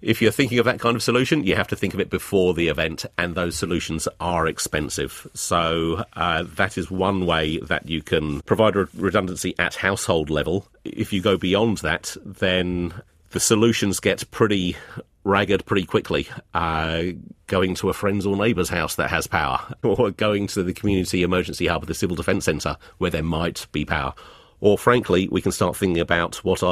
if 0.01 0.21
you're 0.21 0.31
thinking 0.31 0.59
of 0.59 0.65
that 0.65 0.79
kind 0.79 0.95
of 0.95 1.03
solution, 1.03 1.43
you 1.43 1.55
have 1.55 1.67
to 1.69 1.75
think 1.75 1.93
of 1.93 1.99
it 1.99 2.09
before 2.09 2.53
the 2.53 2.67
event, 2.67 3.05
and 3.17 3.35
those 3.35 3.55
solutions 3.55 4.07
are 4.19 4.47
expensive. 4.47 5.27
So 5.33 6.03
uh, 6.13 6.43
that 6.55 6.77
is 6.77 6.91
one 6.91 7.25
way 7.25 7.57
that 7.59 7.89
you 7.89 8.01
can 8.01 8.41
provide 8.41 8.75
redundancy 8.75 9.55
at 9.57 9.75
household 9.75 10.29
level. 10.29 10.67
If 10.83 11.13
you 11.13 11.21
go 11.21 11.37
beyond 11.37 11.79
that, 11.79 12.15
then 12.23 12.93
the 13.31 13.39
solutions 13.39 13.99
get 13.99 14.29
pretty 14.31 14.77
ragged 15.23 15.65
pretty 15.65 15.85
quickly. 15.85 16.27
Uh, 16.53 17.03
going 17.47 17.75
to 17.75 17.89
a 17.89 17.93
friend's 17.93 18.25
or 18.25 18.37
neighbour's 18.37 18.69
house 18.69 18.95
that 18.95 19.09
has 19.09 19.27
power, 19.27 19.59
or 19.83 20.11
going 20.11 20.47
to 20.47 20.63
the 20.63 20.73
community 20.73 21.23
emergency 21.23 21.67
hub 21.67 21.85
the 21.85 21.93
Civil 21.93 22.15
Defence 22.15 22.45
Centre 22.45 22.77
where 22.99 23.11
there 23.11 23.23
might 23.23 23.67
be 23.71 23.83
power. 23.83 24.13
Or 24.59 24.77
frankly, 24.77 25.27
we 25.31 25.41
can 25.41 25.51
start 25.51 25.75
thinking 25.75 26.01
about 26.01 26.35
what 26.43 26.63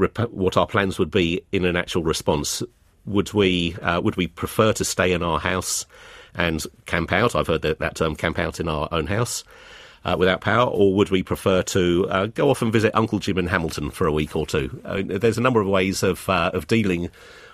our 0.00 0.26
what 0.26 0.56
our 0.56 0.66
plans 0.66 0.98
would 0.98 1.10
be 1.10 1.42
in 1.52 1.64
an 1.64 1.76
actual 1.76 2.02
response. 2.02 2.62
Would 3.06 3.32
we 3.32 3.74
uh, 3.82 4.00
would 4.00 4.16
we 4.16 4.26
prefer 4.26 4.72
to 4.74 4.84
stay 4.84 5.12
in 5.12 5.22
our 5.22 5.38
house 5.38 5.86
and 6.34 6.64
camp 6.86 7.12
out? 7.12 7.34
I've 7.34 7.46
heard 7.46 7.62
that, 7.62 7.78
that 7.78 7.96
term 7.96 8.14
camp 8.16 8.38
out 8.38 8.60
in 8.60 8.68
our 8.68 8.88
own 8.92 9.06
house. 9.06 9.44
Uh, 10.02 10.16
without 10.18 10.40
power, 10.40 10.66
or 10.66 10.94
would 10.94 11.10
we 11.10 11.22
prefer 11.22 11.62
to 11.62 12.08
uh, 12.08 12.24
go 12.28 12.48
off 12.48 12.62
and 12.62 12.72
visit 12.72 12.90
Uncle 12.94 13.18
Jim 13.18 13.36
in 13.36 13.46
Hamilton 13.46 13.90
for 13.90 14.06
a 14.06 14.12
week 14.12 14.34
or 14.34 14.46
two? 14.46 14.80
Uh, 14.82 15.02
there's 15.04 15.36
a 15.36 15.42
number 15.42 15.60
of 15.60 15.66
ways 15.66 16.02
of 16.02 16.26
uh, 16.26 16.50
of 16.54 16.66
dealing 16.66 17.10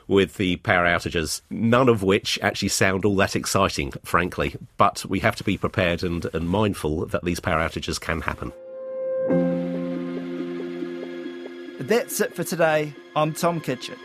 with 0.09 0.37
the 0.37 0.57
power 0.57 0.85
outages, 0.85 1.43
none 1.51 1.89
of 1.89 2.03
which 2.03 2.39
actually 2.43 2.69
sound 2.69 3.05
all 3.05 3.17
that 3.17 3.35
exciting, 3.35 3.93
frankly. 4.05 4.55
But 4.77 5.05
we 5.07 5.21
have 5.21 5.37
to 5.37 5.45
be 5.45 5.59
prepared 5.59 6.05
and, 6.05 6.25
and 6.33 6.49
mindful 6.49 7.07
that 7.07 7.25
these 7.25 7.41
power 7.41 7.59
outages 7.59 8.01
can 8.01 8.21
happen. 8.21 8.53
That's 11.81 12.21
it 12.23 12.35
for 12.35 12.43
today. 12.43 12.95
I'm 13.15 13.35
Tom 13.35 13.61
Kitchen. 13.61 13.97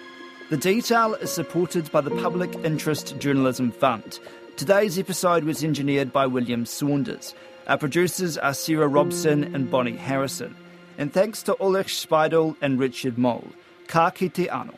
The 0.49 0.57
detail 0.57 1.13
is 1.15 1.31
supported 1.31 1.89
by 1.89 2.01
the 2.01 2.11
Public 2.21 2.53
Interest 2.65 3.17
Journalism 3.17 3.71
Fund. 3.71 4.19
Today's 4.57 4.99
episode 4.99 5.45
was 5.45 5.63
engineered 5.63 6.11
by 6.11 6.27
William 6.27 6.65
Saunders. 6.65 7.33
Our 7.67 7.77
producers 7.77 8.37
are 8.37 8.53
Sarah 8.53 8.89
Robson 8.89 9.55
and 9.55 9.71
Bonnie 9.71 9.95
Harrison. 9.95 10.53
And 10.97 11.13
thanks 11.13 11.41
to 11.43 11.55
Ulrich 11.61 12.05
Speidel 12.05 12.57
and 12.61 12.77
Richard 12.77 13.17
Mole. 13.17 13.47
Ka 13.87 14.11
kite 14.11 14.49
ano. 14.49 14.73